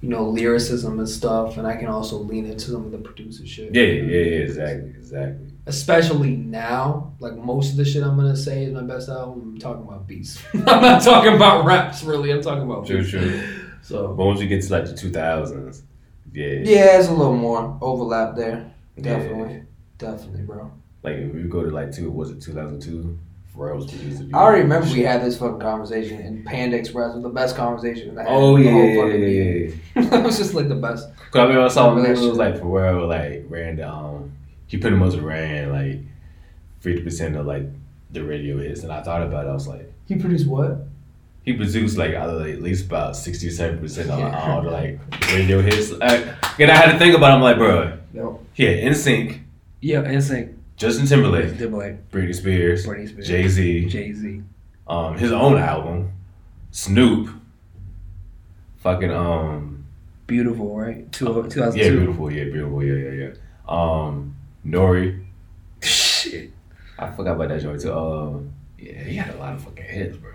[0.00, 3.44] you know lyricism and stuff and I can also lean into some of the producer
[3.46, 3.74] shit.
[3.74, 5.46] yeah, yeah, yeah, exactly, exactly.
[5.66, 9.58] Especially now, like most of the shit I'm gonna say is my best album, I'm
[9.58, 10.40] talking about beats.
[10.54, 13.10] I'm not talking about raps really, I'm talking about True, beats.
[13.10, 13.42] true.
[13.82, 15.82] So But once you get to like the two thousands,
[16.32, 18.72] yeah, Yeah, there's a little more overlap there.
[19.00, 19.54] Definitely.
[19.54, 19.60] Yeah.
[19.98, 20.70] Definitely, bro.
[21.02, 23.18] Like if we go to like two, was it two thousand two?
[23.54, 24.22] Pharrell was produced.
[24.32, 28.16] I already remember we had this fucking conversation and Panda Express was the best conversation
[28.16, 28.30] I had.
[28.32, 31.08] Oh the yeah, whole yeah, yeah, fucking yeah, it was just like the best.
[31.30, 34.04] Cause I remember I saw it was like Pharrell like ran down.
[34.04, 34.32] Um,
[34.66, 36.00] he pretty much ran like
[36.80, 37.64] fifty percent of like
[38.12, 39.50] the radio hits, and I thought about it.
[39.50, 40.86] I was like, He produced what?
[41.44, 44.98] He produced like I know, at least about sixty seven percent of all the like
[45.32, 45.90] radio hits.
[45.92, 47.30] And I had to think about.
[47.30, 47.34] it.
[47.34, 48.40] I'm like, bro, No.
[48.52, 49.40] he had NSYNC,
[49.80, 50.54] Yeah, NSYNC.
[50.76, 52.10] Justin Timberlake, Timberlake.
[52.10, 53.26] Britney Spears, Britney Spears.
[53.28, 54.42] Jay Z, Jay Z.
[54.88, 56.12] um, his own album,
[56.70, 57.28] Snoop,
[58.78, 59.84] fucking um,
[60.26, 61.10] Beautiful, right?
[61.12, 61.78] Two, 2002.
[61.78, 63.32] yeah, beautiful, yeah, beautiful, yeah, yeah, yeah.
[63.68, 65.24] Um, Nori.
[65.82, 66.52] Shit.
[66.98, 67.92] I forgot about that joint too.
[67.92, 68.38] Uh,
[68.78, 70.30] yeah, he had a lot of fucking hits, bro.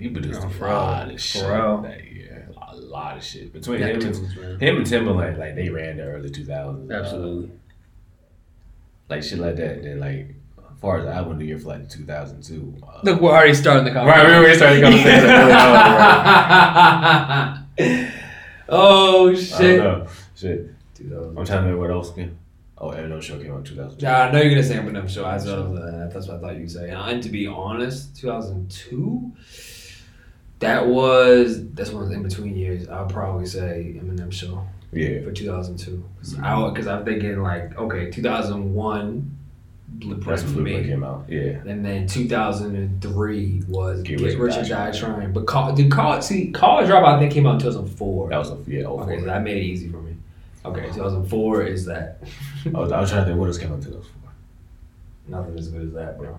[0.00, 1.42] He produced Oh, a lot of shit.
[1.44, 2.42] Like, yeah,
[2.72, 5.36] a lot of shit between him and him and Timberlake.
[5.36, 6.90] Like they ran the early two thousands.
[6.90, 7.50] Absolutely.
[9.08, 9.82] like shit like that.
[9.82, 12.74] Then like as far as album of the year for like two thousand two.
[12.82, 14.24] Uh, Look, we're already starting the conversation.
[14.24, 15.30] right, we're already starting the conversation.
[18.68, 19.78] oh I don't shit!
[19.78, 20.06] know.
[20.34, 20.70] Shit.
[21.00, 22.36] I'm trying to remember what else came.
[22.78, 24.02] Oh, Eminem show came out in 2002.
[24.02, 25.24] Yeah, I know you're gonna say Eminem show.
[25.26, 26.10] I thought that.
[26.12, 26.88] That's what I thought you'd say.
[26.90, 29.32] And to be honest, 2002.
[30.60, 32.88] That was that's one of the in between years.
[32.88, 35.22] I'll probably say Eminem show Yeah.
[35.22, 36.04] for 2002.
[36.18, 39.36] Cause I because I'm thinking like okay, 2001
[39.92, 40.84] Blueprint for me.
[40.84, 41.24] came out.
[41.28, 41.58] Yeah.
[41.66, 45.32] And then 2003 was Get Get, Rich or Die Trying.
[45.32, 47.16] But call, did college see College Dropout?
[47.16, 48.28] I think came out in 2004.
[48.30, 48.84] That was a yeah.
[48.84, 50.14] Oh, okay, so that made it easy for me.
[50.64, 52.22] Okay, 2004 is that.
[52.66, 54.30] I was, I was trying to think what else came out in 2004.
[55.28, 56.36] Nothing as good as that, bro.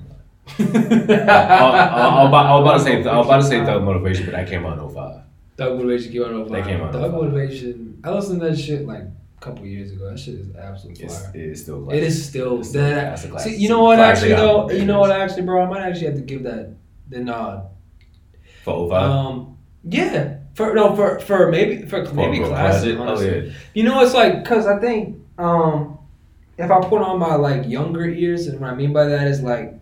[0.60, 4.26] I, was about, I was about to say I was about to say Thug Motivation,
[4.26, 5.22] but that came out in 05.
[5.58, 6.52] Thug Motivation came out in 05.
[6.52, 7.14] They came out Thug 05.
[7.14, 8.00] Motivation.
[8.04, 10.10] I listened to that shit like a couple years ago.
[10.10, 11.32] That shit is absolutely It's, fire.
[11.36, 11.90] it's still.
[11.90, 12.96] It is still It's still- that.
[12.96, 13.60] that's a See, classic.
[13.60, 13.96] you know what?
[13.98, 15.12] Classic Actually, though, you know what?
[15.12, 16.74] Actually, bro, I might actually have to give that
[17.10, 17.68] the nod.
[18.64, 19.04] For 05?
[19.12, 22.98] Um, yeah, for no, for for maybe for For- maybe classic.
[23.00, 23.52] Oh, yeah.
[23.74, 25.98] You know, it's like because I think um,
[26.58, 29.42] if I put on my like younger ears, and what I mean by that is
[29.42, 29.74] like,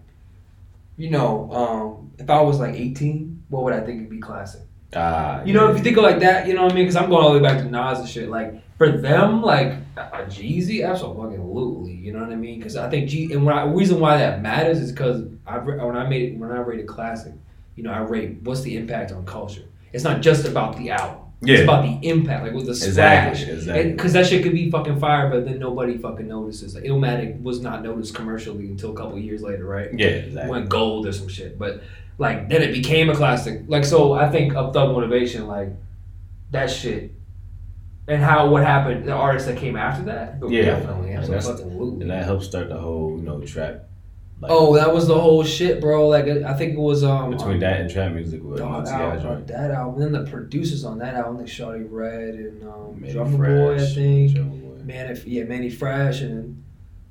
[1.00, 4.62] you know, um, if I was like eighteen, what would I think would be classic?
[4.95, 5.72] Ah, You know, yeah.
[5.72, 6.84] if you think of like that, you know what I mean?
[6.86, 8.30] Because I'm going all the way back to Nas and shit.
[8.30, 11.93] Like for them, like a Jeezy, absolutely.
[11.93, 12.60] You know what I mean?
[12.60, 15.78] Because I think G and when I, reason why that matters is because I re-
[15.84, 17.34] when I made it when I rated classic,
[17.76, 19.64] you know, I rate what's the impact on culture.
[19.93, 21.26] It's not just about the album.
[21.42, 21.60] It's Yeah.
[21.60, 23.54] about the impact, like with the Exactly, splash.
[23.58, 23.92] exactly.
[23.94, 26.76] Because that shit could be fucking fire, but then nobody fucking notices.
[26.76, 29.88] Like Illmatic was not noticed commercially until a couple years later, right?
[29.98, 30.52] Yeah, exactly.
[30.52, 31.58] went gold or some shit.
[31.58, 31.82] But
[32.18, 33.62] like then it became a classic.
[33.68, 35.70] Like so I think of Thug Motivation, like
[36.52, 37.12] that shit.
[38.10, 40.40] And how what happened, the artists that came after that?
[40.50, 40.64] Yeah.
[40.66, 43.86] Definitely, And and that helped start the whole, you know, trap.
[44.42, 46.08] Like, oh, that was the whole shit, bro.
[46.08, 49.02] Like I think it was um between that and trap music Dog T.I.
[49.02, 49.48] album, joint.
[49.48, 50.00] that album.
[50.00, 54.38] Then the producers on that album, like Shawty Red and um, Drumma Boy, I think.
[54.86, 56.64] Man, if, yeah, Mannie Fresh and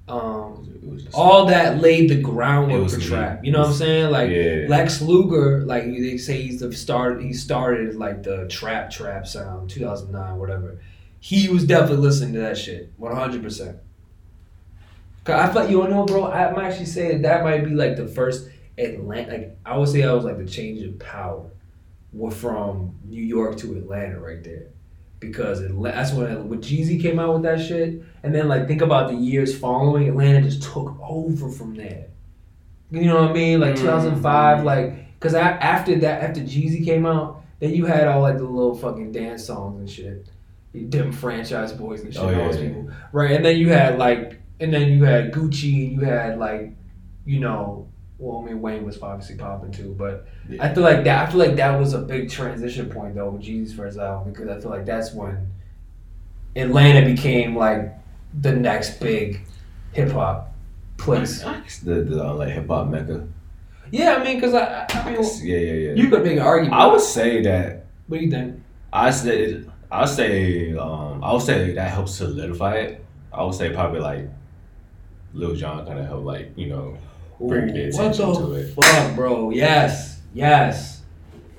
[0.08, 3.44] um, was all that laid the groundwork for trap.
[3.44, 4.10] You know what I'm saying?
[4.10, 4.64] Like yeah.
[4.66, 7.22] Lex Luger, like they say he's the start.
[7.22, 10.80] He started like the trap trap sound, 2009, whatever.
[11.20, 13.42] He was definitely listening to that shit, 100.
[13.42, 13.78] percent
[15.36, 16.30] I thought you know, bro.
[16.30, 19.32] I'm actually saying that might be like the first Atlanta.
[19.32, 21.50] Like I would say I was like the change of power,
[22.12, 24.66] were from New York to Atlanta right there,
[25.20, 28.82] because Atla- that's when when Jeezy came out with that shit, and then like think
[28.82, 32.06] about the years following, Atlanta just took over from there.
[32.90, 33.60] You know what I mean?
[33.60, 33.80] Like Mm.
[33.80, 38.44] 2005, like because after that, after Jeezy came out, then you had all like the
[38.44, 40.26] little fucking dance songs and shit,
[40.90, 42.68] them franchise boys and shit, Oh, all those yeah.
[42.68, 43.32] people, right?
[43.32, 46.72] And then you had like, and then you had Gucci, and you had like,
[47.24, 47.88] you know,
[48.18, 50.64] well, I mean Wayne was obviously popping too, but Yeah.
[50.64, 51.28] I feel like that.
[51.28, 54.48] I feel like that was a big transition point though with Jeezy's first album because
[54.48, 55.52] I feel like that's when
[56.56, 57.92] Atlanta became like
[58.40, 59.40] the next big
[59.92, 60.52] hip hop
[60.96, 61.42] place.
[61.84, 63.26] the the uh, like hip hop mecca.
[63.90, 65.92] Yeah, I mean, because I, I I mean, Yeah, yeah, yeah.
[65.94, 66.74] you could make an argument.
[66.74, 68.60] I would say that What do you think?
[68.92, 73.04] I say I say um I would say that helps solidify it.
[73.32, 74.28] I would say probably like
[75.34, 76.96] Lil Jon kind of helped like you know
[77.40, 78.74] bring the Ooh, attention what to the it.
[78.74, 79.50] fuck, bro?
[79.50, 81.02] Yes, yes,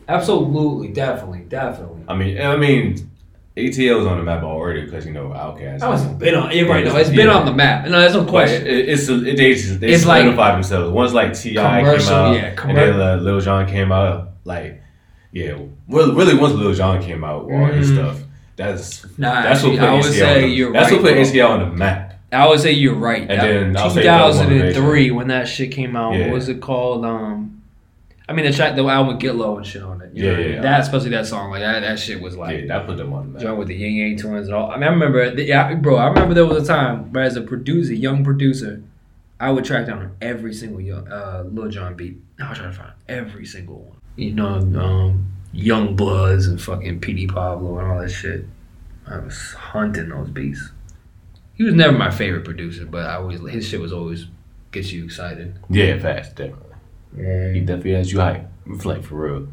[0.08, 2.02] absolutely, definitely, definitely.
[2.08, 3.10] I mean I mean
[3.58, 5.80] ATL was on the map already because you know Outkast.
[5.80, 6.56] That was been on.
[6.56, 6.86] You're right.
[6.86, 7.34] Yeah, No, it's been yeah.
[7.34, 7.86] on the map.
[7.90, 8.66] No, that's no question.
[8.66, 10.92] it, it's it, they just they It's like solidified themselves.
[10.92, 11.82] Once like T.I.
[11.82, 14.82] came out, yeah, and then uh, Lil Jon came out, like
[15.32, 15.58] yeah,
[15.90, 17.96] really, really once Lil Jon came out, all his Mhm.
[17.96, 18.20] stuff.
[18.56, 21.06] That's Nah, that's actually, what put I would ATL say on you're That's right, what
[21.10, 21.22] put bro.
[21.24, 22.09] ATL on the map.
[22.32, 23.22] I would say you're right.
[23.22, 26.14] And That- then I'll say 2003 when that shit came out.
[26.16, 26.26] Yeah.
[26.28, 27.06] What was it called?
[27.06, 27.62] Um,
[28.28, 30.12] I mean the track, the album with Get Low and shit on it.
[30.14, 30.62] You Yeah, know what I yeah, yeah.
[30.62, 33.36] That especially that song, like that, that shit was like yeah, that put them on
[33.40, 34.70] joint with the Ying Yang Twins and all.
[34.70, 35.96] I mean, I remember, the, yeah, bro.
[35.96, 38.84] I remember there was a time, where as a producer, young producer,
[39.40, 42.22] I would track down every single young, uh, Lil Jon beat.
[42.40, 43.98] I was trying to find every single one.
[44.16, 44.48] You know,
[44.80, 48.46] um, Young Bloods and fucking PD Pablo and all that shit.
[49.08, 50.70] I was hunting those beats.
[51.60, 54.26] He was never my favorite producer, but I always his shit was always
[54.72, 55.60] gets you excited.
[55.70, 56.76] Yeah, fast, definitely.
[57.16, 57.52] Yeah.
[57.52, 58.50] He definitely has you hype.
[58.66, 59.48] Like for real.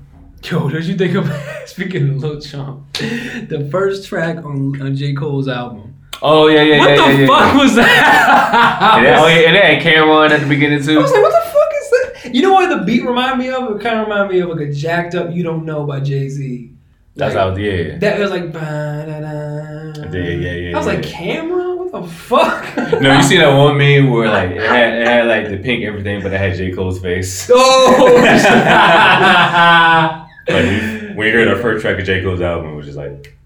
[0.44, 1.28] Yo, what did you think of
[1.66, 2.86] speaking of Lil Jon?
[2.94, 5.14] The first track on, on J.
[5.14, 7.59] Cole's album Oh yeah, yeah, what yeah, What the yeah, yeah, fuck yeah.
[7.59, 8.94] was that?
[8.96, 10.98] And then, oh yeah, and then had Cam'ron at the beginning too.
[10.98, 11.90] I was like, what the fuck is
[12.22, 12.34] that?
[12.34, 13.76] You know what the beat remind me of?
[13.76, 16.28] It kind of remind me of like a jacked up "You Don't Know" by Jay
[16.28, 16.72] Z.
[17.16, 17.98] That's how, yeah.
[17.98, 18.52] That was like.
[18.52, 20.11] ba-da-da.
[20.12, 21.42] Yeah, yeah, yeah, I was like, yeah.
[21.42, 21.66] Cam'ron, what
[22.03, 22.76] the fuck?
[23.01, 25.84] No, you see that one meme where like it had, it had like the pink
[25.84, 27.51] everything, but it had J Cole's face.
[27.55, 28.16] Oh.
[30.49, 32.97] Like we, when you heard our first track of J Cole's album, it was just
[32.97, 33.36] like,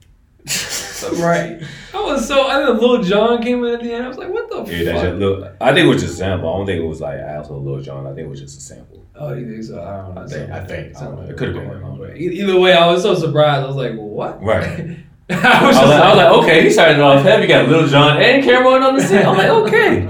[1.19, 1.63] right.
[1.95, 2.47] I was so.
[2.47, 4.05] I think Lil Jon came in at the end.
[4.05, 5.03] I was like, what the yeah, fuck?
[5.05, 5.51] just little.
[5.63, 6.53] I think it was just a sample.
[6.53, 8.07] I don't think it was like actual Lil Jon.
[8.07, 9.03] I think it was just a sample.
[9.15, 9.83] Oh, you think so?
[9.83, 10.21] I don't know.
[10.23, 10.97] I think- I think.
[10.99, 11.23] I don't know.
[11.31, 11.71] It could've been.
[11.71, 12.17] I don't.
[12.17, 13.65] E- Either way, I was so surprised.
[13.65, 14.43] I was like, what?
[14.43, 14.99] Right.
[15.31, 17.47] I was, I was, just like, I was like, okay, he started off heavy.
[17.47, 19.25] Got Lil Jon and Cam'ron on the scene.
[19.25, 20.01] I'm like, okay,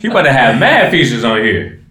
[0.00, 1.84] he about to have mad features on here.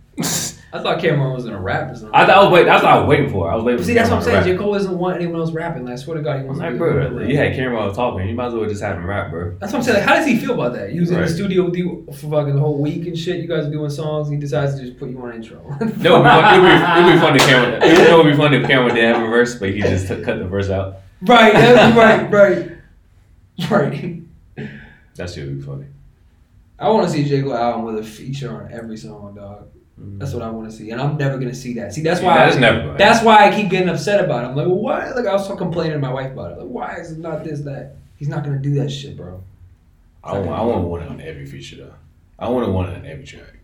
[0.72, 2.14] I thought Cam'ron was gonna rap or something.
[2.14, 2.68] I thought I was waiting.
[2.68, 3.52] That's what I was waiting for.
[3.52, 3.84] I was waiting.
[3.84, 4.44] See, that's what I'm saying.
[4.44, 4.56] J.
[4.56, 5.84] Cole doesn't want anyone else rapping.
[5.84, 8.28] Like, I swear to God, he wants like, to be bro, you had Cam'ron talking.
[8.28, 9.58] You might as well just have him rap, bro.
[9.60, 9.98] That's what I'm saying.
[9.98, 10.92] Like, how does he feel about that?
[10.92, 13.38] He was in the studio with you for fucking the whole week and shit.
[13.38, 14.30] You guys are doing songs.
[14.30, 15.60] He decides to just put you on intro.
[15.80, 17.82] No, it'd be, fun, it'd, be, it'd be funny if Cam'ron.
[17.82, 20.38] It would be funny if Cam'ron did have a verse, but he just took, cut
[20.38, 20.98] the verse out.
[21.24, 22.72] right, that's right, right,
[23.72, 24.22] right.
[25.16, 25.86] That shit would be funny.
[26.78, 27.41] I want to see J.
[27.41, 29.68] Cole album with a feature on every song, dog.
[30.01, 31.93] That's what I want to see, and I'm never gonna see that.
[31.93, 32.38] See, that's why.
[32.38, 32.97] That is I, never.
[32.97, 34.47] That's why I keep getting upset about it.
[34.47, 35.12] I'm like, well, why?
[35.12, 36.60] Like I was complaining to my wife about it.
[36.60, 37.97] Like, why is it not this that?
[38.16, 39.43] He's not gonna do that shit, bro.
[40.24, 40.49] I want.
[40.49, 41.93] I want one on every feature though.
[42.38, 43.60] I want one on every track.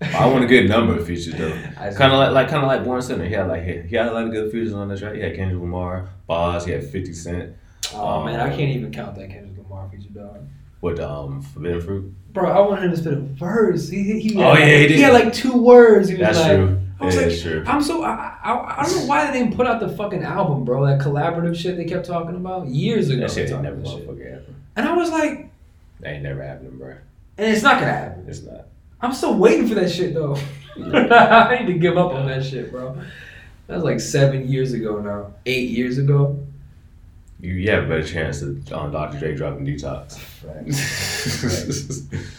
[0.00, 1.52] I want a good number of features though.
[1.76, 3.24] Kind of like, like kind of like Born Sinner.
[3.24, 5.14] He had like he had a lot of good features on this track.
[5.14, 6.64] He had Kendrick Lamar, Bas.
[6.64, 7.54] He had Fifty Cent.
[7.94, 10.46] Oh man, I can't even count that Kendrick Lamar feature, dog.
[10.82, 12.14] The um Forbidden Fruit.
[12.32, 13.88] Bro, I want him to spit a verse.
[13.88, 14.90] He, he, Oh, had, yeah, he did.
[14.96, 16.08] he had like two words.
[16.08, 16.80] He was That's like, true.
[17.00, 17.64] I was Yeah, like, true.
[17.66, 20.64] I'm so I, I I don't know why they didn't put out the fucking album,
[20.64, 20.86] bro.
[20.86, 23.22] That collaborative shit they kept talking about years ago.
[23.22, 24.42] That shit they ain't never motherfucking.
[24.76, 25.50] And I was like,
[26.00, 26.94] That ain't never happening, bro.
[27.38, 28.26] and it's not gonna happen.
[28.28, 28.66] It's not.
[29.00, 30.36] I'm still waiting for that shit though.
[30.78, 32.96] I need to give up on that shit, bro.
[33.66, 35.34] That was like seven years ago now.
[35.46, 36.38] Eight years ago.
[37.40, 39.18] You, you have a better chance of um, Dr.
[39.18, 40.18] Dre dropping Detox.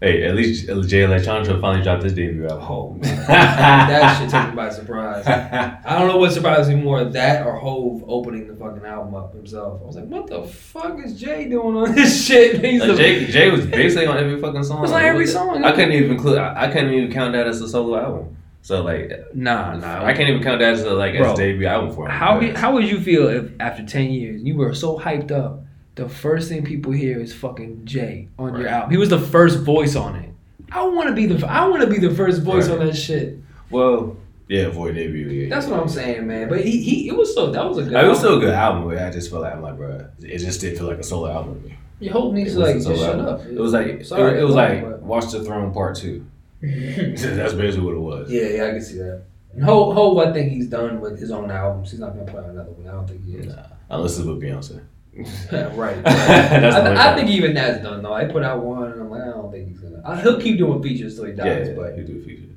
[0.00, 2.66] hey, at least Jay Electronica finally dropped his debut album.
[2.66, 5.24] Oh man, that shit took me by surprise.
[5.24, 9.32] I don't know what surprised me more, that or Hove opening the fucking album up
[9.32, 9.80] himself.
[9.82, 12.64] I was like, what the fuck is Jay doing on this shit?
[12.64, 14.78] He's Like Jay, Jay was basically on every fucking song.
[14.78, 16.38] It was on every song, I couldn't even include.
[16.38, 18.36] I, I couldn't even count that as a solo album.
[18.62, 20.04] So like, Nah, nah.
[20.04, 22.10] I can't even count that as a, like Bro, as debut album for him.
[22.12, 25.64] How because- how would you feel if after ten years you were so hyped up,
[25.94, 28.90] the first thing people hear is fucking Jay on your album?
[28.90, 30.30] He was the first voice on it.
[30.72, 32.78] I want to be the I want to be the first voice Right.
[32.80, 33.38] on that shit.
[33.70, 35.28] Well, yeah, Void debut.
[35.28, 36.48] Yeah, That's what I'm saying, man.
[36.48, 37.92] But he, he it was so that was a good.
[37.92, 38.48] Like, it was still a album.
[38.48, 40.98] good album, but I just felt like I'm like, bro, it just didn't feel like
[40.98, 41.76] a solo album to me.
[42.00, 43.44] Your hope needs It to like just shut up.
[43.46, 46.24] It was like Sorry, it, it was like Watch the Throne Part Two.
[46.62, 48.30] That's basically what it was.
[48.30, 49.22] Yeah, yeah, I can see that.
[49.52, 51.90] And Ho, Ho, I think he's done with his own albums.
[51.90, 52.86] He's not gonna put out another one.
[52.86, 53.46] I don't think he is.
[53.46, 54.82] Nah, unless it's with Beyonce.
[55.76, 56.02] right.
[56.04, 58.12] That's I, th- I think even that's done though.
[58.12, 60.02] I put out one, and I'm like, I don't think he's gonna.
[60.04, 62.54] I, he'll keep doing features till he dies, yeah, but you do features.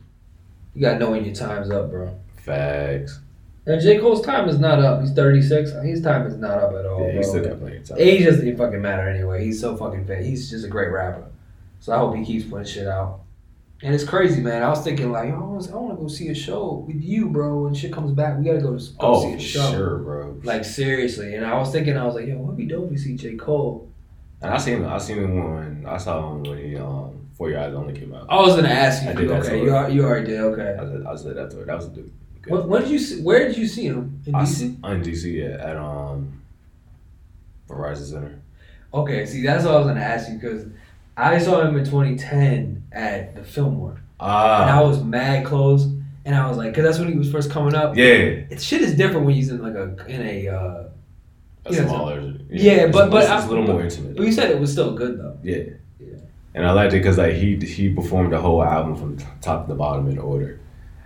[0.76, 2.14] you gotta know when your time's up, bro.
[2.38, 3.20] Facts.
[3.66, 5.01] And J Cole's time is not up.
[5.01, 5.72] He's 36.
[5.84, 6.99] His time is not up at all.
[6.99, 7.22] Yeah, he bro.
[7.22, 7.97] still got plenty of time.
[7.99, 9.45] Age doesn't even fucking matter anyway.
[9.45, 10.26] He's so fucking fit.
[10.26, 11.26] He's just a great rapper.
[11.80, 13.22] So I hope he keeps putting shit out.
[13.82, 14.64] And it's crazy, man.
[14.64, 15.72] I was thinking like, I want to
[16.02, 17.68] go see a show with you, bro.
[17.68, 19.72] And shit comes back, we gotta go, to, go Oh, see a show.
[19.72, 20.40] sure, bro.
[20.44, 21.36] Like seriously.
[21.36, 23.36] And I was thinking, I was like, yo, what'd be dope if we see J
[23.36, 23.90] Cole?
[24.42, 27.60] And I seen I seen him when I saw him when he um For Your
[27.60, 28.28] Eyes Only came out.
[28.30, 29.10] I was gonna ask you.
[29.10, 30.40] I did okay, you, al- you already did.
[30.42, 30.76] Okay.
[30.80, 31.66] I said I said that to her.
[31.66, 32.12] That was a dude.
[32.48, 33.22] What, when did you see?
[33.22, 34.22] Where did you see him?
[34.26, 34.48] In I DC?
[34.48, 36.42] see in DC yeah, at um
[37.70, 38.40] Verizon Center.
[38.94, 40.66] Okay, see, that's what I was gonna ask you because
[41.16, 44.30] I saw him in 2010 at the Fillmore, and
[44.70, 45.86] I Ah, was mad close,
[46.26, 47.96] and I was like, because that's when he was first coming up.
[47.98, 48.04] yeah,
[48.54, 50.48] It, shit is different when he's in like a in a.
[50.48, 50.84] Uh,
[51.66, 52.34] a Yeah, smaller.
[52.50, 54.18] yeah, it's- but- but it's, I- it's a little more intimate.
[54.18, 55.38] but you said it was still good though.
[55.44, 55.60] Yeah.
[55.98, 56.08] Yeah.
[56.54, 59.74] And I liked it because like he he performed the whole album from top to
[59.74, 60.60] bottom in order,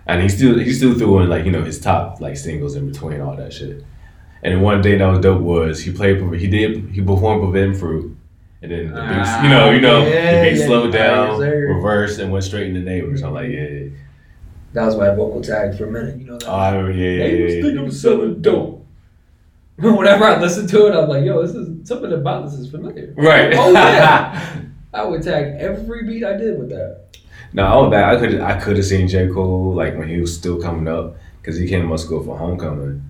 [0.08, 2.90] and he still he still threw in like you know his top like singles in
[2.90, 3.84] between all that shit.
[4.42, 7.74] And then one thing that was dope was he played he did he performed Forbidden
[7.74, 8.16] Fruit,
[8.62, 11.40] and then the beats Ah, you know you know yeah, the beat yeah, slowed down,
[11.40, 13.22] reversed, and went straight into neighbors.
[13.22, 13.88] I'm like yeah,
[14.72, 16.18] That was my vocal tag for a minute.
[16.18, 16.48] You know that.
[16.48, 17.62] oh yeah yeah They was yeah.
[17.62, 18.86] thinking I'm selling dope.
[19.78, 23.14] Whenever I listen to it, I'm like, yo, this is something about this is familiar.
[23.16, 23.52] Right.
[23.54, 24.60] Oh, yeah.
[24.92, 27.04] I would tag every beat I did with that.
[27.52, 28.16] No, I was bad.
[28.16, 31.16] I could I could have seen J Cole like when he was still coming up
[31.40, 33.02] because he came to my school for homecoming,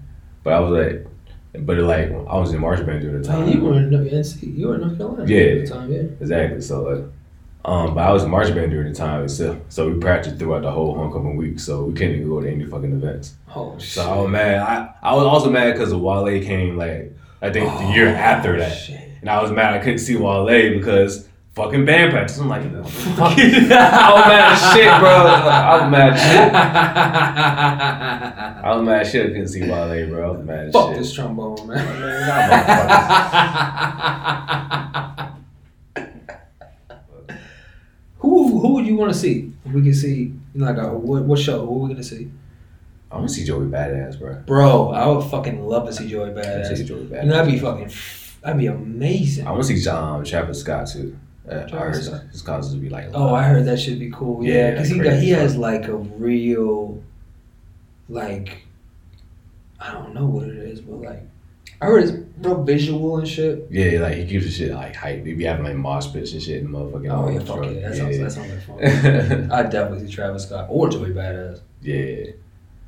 [0.44, 1.06] but I was like,
[1.52, 3.44] But like I was in marching band during the time.
[3.44, 4.56] Oh, you were in NC.
[4.56, 5.26] You were in North Carolina.
[5.26, 5.54] Yeah.
[5.62, 6.00] The time, yeah.
[6.20, 6.60] Exactly.
[6.60, 7.04] So, like,
[7.64, 9.28] um, but I was in marching band during the time.
[9.28, 11.58] So, so we practiced throughout the whole homecoming week.
[11.58, 13.34] So we couldn't even go to any fucking events.
[13.54, 13.88] Oh shit.
[13.90, 14.58] So I was mad.
[14.60, 18.58] I, I was also mad because Wale came like I think the year Oh, after
[18.58, 19.00] that, shit.
[19.20, 20.46] and I was mad I couldn't see Wale
[20.78, 21.27] because
[21.58, 22.38] fucking band practice.
[22.38, 23.32] I'm like, fuck.
[23.36, 25.10] I I was mad as shit, bro.
[25.10, 26.54] I was mad as shit.
[28.64, 29.24] I was mad as shit.
[29.26, 30.26] I couldn't see Wale, bro.
[30.26, 30.98] I was mad as Fuck shit.
[30.98, 32.48] this trombone, Man, man.
[38.18, 39.52] who who would you want to see?
[39.64, 41.64] If we can see like a, what, what show?
[41.66, 42.30] Who are we gonna see?
[43.10, 44.34] I want to see Joey Badass, bro.
[44.46, 46.86] Bro, I would fucking love to see Joey to see Badass.
[46.86, 47.28] Joey You know, Badass.
[47.30, 47.90] that'd be fucking,
[48.42, 49.46] that'd be amazing.
[49.46, 51.16] I want to see John Travis Scott too.
[51.50, 51.94] Uh, I heard
[52.30, 53.06] his concerts would be like.
[53.14, 54.44] Oh, I heard that should be cool.
[54.44, 57.02] Yeah, Yeah, because he got he has like a real,
[58.08, 58.62] like,
[59.80, 61.22] I don't know what it is, but like,
[61.80, 63.66] I heard it's real visual and shit.
[63.70, 65.24] Yeah, like he keeps the shit like hype.
[65.24, 67.10] He be having like mosh pits and shit in the motherfucking.
[67.10, 69.52] Oh yeah, fuck yeah, that sounds that sounds like fun.
[69.52, 71.60] I'd definitely see Travis Scott or Joey Badass.
[71.82, 72.32] yeah.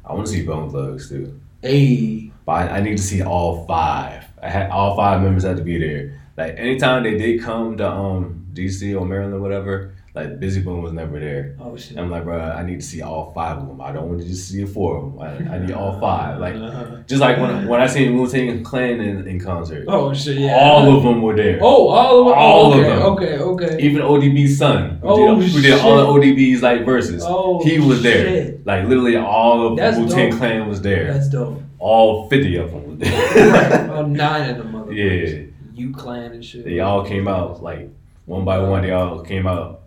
[0.04, 1.38] I want to see Bone Thugs too.
[1.62, 4.24] Hey, But I, I need to see all five.
[4.42, 6.20] I had all five members had to be there.
[6.36, 10.82] Like anytime they did come to um DC or Maryland or whatever, like Bizzy Bone
[10.82, 11.56] was never there.
[11.60, 11.96] oh shit.
[11.96, 13.80] I'm like, bro, I need to see all five of them.
[13.80, 15.20] I don't want to just see four of them.
[15.20, 16.40] I, I need all five.
[16.40, 16.54] Like
[17.06, 20.56] just like when when I seen Wu Tang Clan in, in concert, oh shit, yeah.
[20.56, 21.60] all of them were there.
[21.62, 22.38] Oh, all of them.
[22.38, 23.02] All of okay, them.
[23.02, 23.82] Okay, okay.
[23.82, 27.78] Even ODB's son, who, Oh, did, who did all the ODB's like verses, Oh, he
[27.78, 28.24] was there.
[28.26, 28.66] shit.
[28.66, 30.32] Like literally all of Wu Tang.
[30.36, 31.12] Clan was there.
[31.12, 31.62] That's dope.
[31.78, 32.98] all fifty of them right.
[32.98, 33.84] there.
[33.84, 35.44] About nine of them yeah.
[35.72, 36.64] You clan and shit.
[36.64, 37.88] They all came out like
[38.30, 38.82] one by one.
[38.82, 39.82] They all came out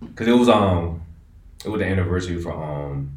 [0.00, 1.02] because it was um
[1.64, 3.10] it was the anniversary for um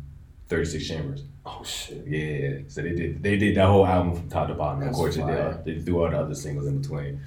[0.47, 1.23] Thirty Six Chambers.
[1.45, 2.05] Oh shit.
[2.05, 4.80] Yeah, so they did they did that whole album from top to bottom.
[4.82, 5.61] of That's course, they did, fire.
[5.65, 7.19] they threw all the other singles in between.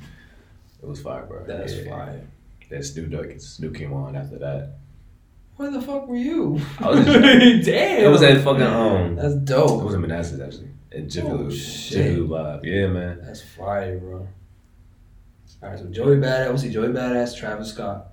[0.83, 1.45] It was fire, bro.
[1.47, 1.91] That's yeah.
[1.91, 2.21] fire.
[2.71, 4.77] Then Snoop Dogg, Snoop came on after that.
[5.57, 6.61] Where the fuck were you?
[6.79, 7.05] I was
[7.67, 8.05] Damn.
[8.05, 9.17] It was at fucking um.
[9.17, 9.83] That's dope.
[9.83, 10.69] It was in Manassas actually.
[10.93, 11.53] At Jiffy Oh, Lube.
[11.53, 11.93] shit.
[11.99, 12.65] Jiffy Lube Live.
[12.65, 13.21] Yeah, man.
[13.23, 14.27] That's fire, bro.
[15.63, 16.49] All right, so Joey Badass.
[16.49, 18.07] We'll see Joey Badass, Travis Scott.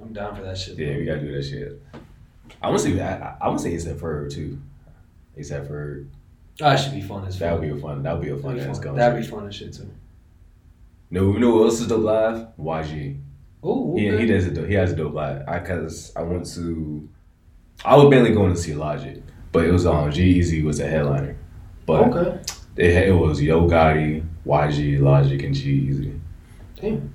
[0.00, 0.78] I'm down for that shit.
[0.78, 0.96] Yeah, bro.
[0.98, 1.82] we gotta do that shit.
[2.62, 3.00] I want to see.
[3.00, 4.58] I, I want to see ASAP Ferg too.
[5.38, 6.06] ASAP Ferg.
[6.58, 8.02] That should be fun as That would be a fun.
[8.02, 8.96] That would be a fun That'd be fun.
[8.96, 9.90] That'd be fun as shit too.
[11.10, 12.48] No, you know what else is dope live?
[12.58, 13.20] YG.
[13.62, 15.46] Oh, He, he does a dope, he has a dope live.
[15.48, 17.08] I cause I went to.
[17.84, 19.22] I was mainly going to see Logic,
[19.52, 21.36] but it was um G-Eazy was the headliner.
[21.86, 22.40] But Okay.
[22.76, 26.17] it had, it was Yo Gotti, YG, Logic, and G-Eazy.
[26.80, 27.12] Damn.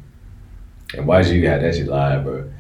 [0.96, 2.52] And YG had that shit live, bro.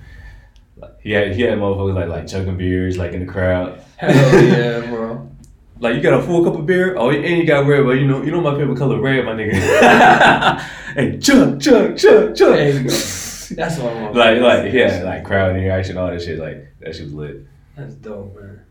[1.01, 3.84] He had he had motherfuckers like like chugging beers like in the crowd.
[3.97, 5.30] Hell yeah, bro.
[5.80, 8.08] Like you got a full cup of beer, oh, and you got red, but you
[8.08, 10.60] know, you know my favorite color, red, my nigga.
[10.95, 12.54] hey, chug, chug, chug, chug.
[12.56, 12.89] There you go.
[12.89, 14.16] That's what I want.
[14.16, 16.39] Like, like, yeah, like crowd interaction, all that shit.
[16.39, 17.47] Like that shit was lit.
[17.76, 18.62] That's dope, man.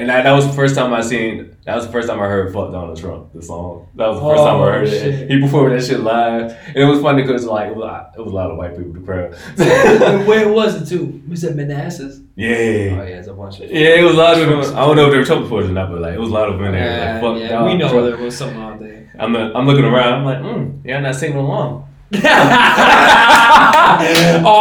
[0.00, 1.54] And that, that was the first time I seen.
[1.66, 3.86] That was the first time I heard "Fuck Donald Trump" the song.
[3.96, 5.30] That was the first time I Oh, heard it.
[5.30, 8.12] He performed that shit live, and it was funny because like it was, a lot-
[8.16, 9.34] it was a lot of white people in the crowd.
[10.26, 11.22] Where was it too?
[11.28, 12.20] Was it Manassas?
[12.34, 12.48] Yeah.
[12.48, 13.70] Oh yeah, it's a bunch of.
[13.70, 14.60] yeah, it was a lot of them.
[14.74, 16.32] I don't know if they were Trump supporters or not, but like it was a
[16.32, 16.84] lot of them in there.
[16.90, 18.06] Yeah, like, fuck yeah, we know Trump.
[18.06, 19.12] there was something out there.
[19.18, 20.12] I'm, uh, I'm looking around.
[20.20, 21.86] I'm like, mm, yeah, I'm not singing along.
[22.14, 22.18] oh,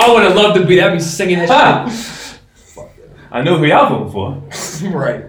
[0.06, 0.76] I would have loved to be.
[0.76, 2.40] That'd be singing that shit.
[3.32, 4.42] I know who y'all voting for.
[4.94, 5.26] right.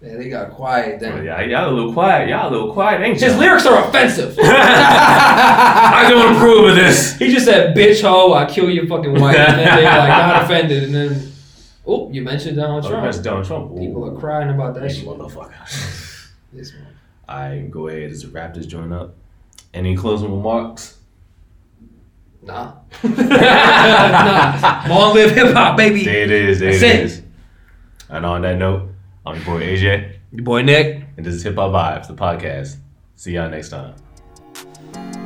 [0.00, 1.24] Yeah, they got quiet then.
[1.24, 2.28] yeah, y'all a little quiet.
[2.28, 4.38] Y'all a little quiet, ain't His lyrics are offensive.
[4.42, 7.16] I don't approve of this.
[7.18, 10.44] he just said, "Bitch, hoe, I kill your fucking wife," and then they like not
[10.44, 11.32] offended, and then,
[11.84, 13.04] oh, you mentioned Donald Oh, Trump.
[13.06, 13.76] that's Donald Trump.
[13.76, 15.04] People are crying about that shit.
[15.04, 16.28] motherfucker.
[16.52, 16.86] This one.
[17.28, 19.16] I go ahead as wrap this joint up.
[19.74, 20.96] Any closing remarks?
[22.40, 22.74] Nah.
[23.02, 24.84] nah.
[24.88, 26.04] Long live hip hop, baby.
[26.04, 26.60] There it is.
[26.60, 27.04] There That's it it.
[27.04, 27.22] is.
[28.08, 28.88] And on that note,
[29.26, 31.04] I'm your boy AJ, Your boy Nick.
[31.16, 32.76] and this is Hip Hop Vibes, the podcast.
[33.16, 35.17] See y'all next time.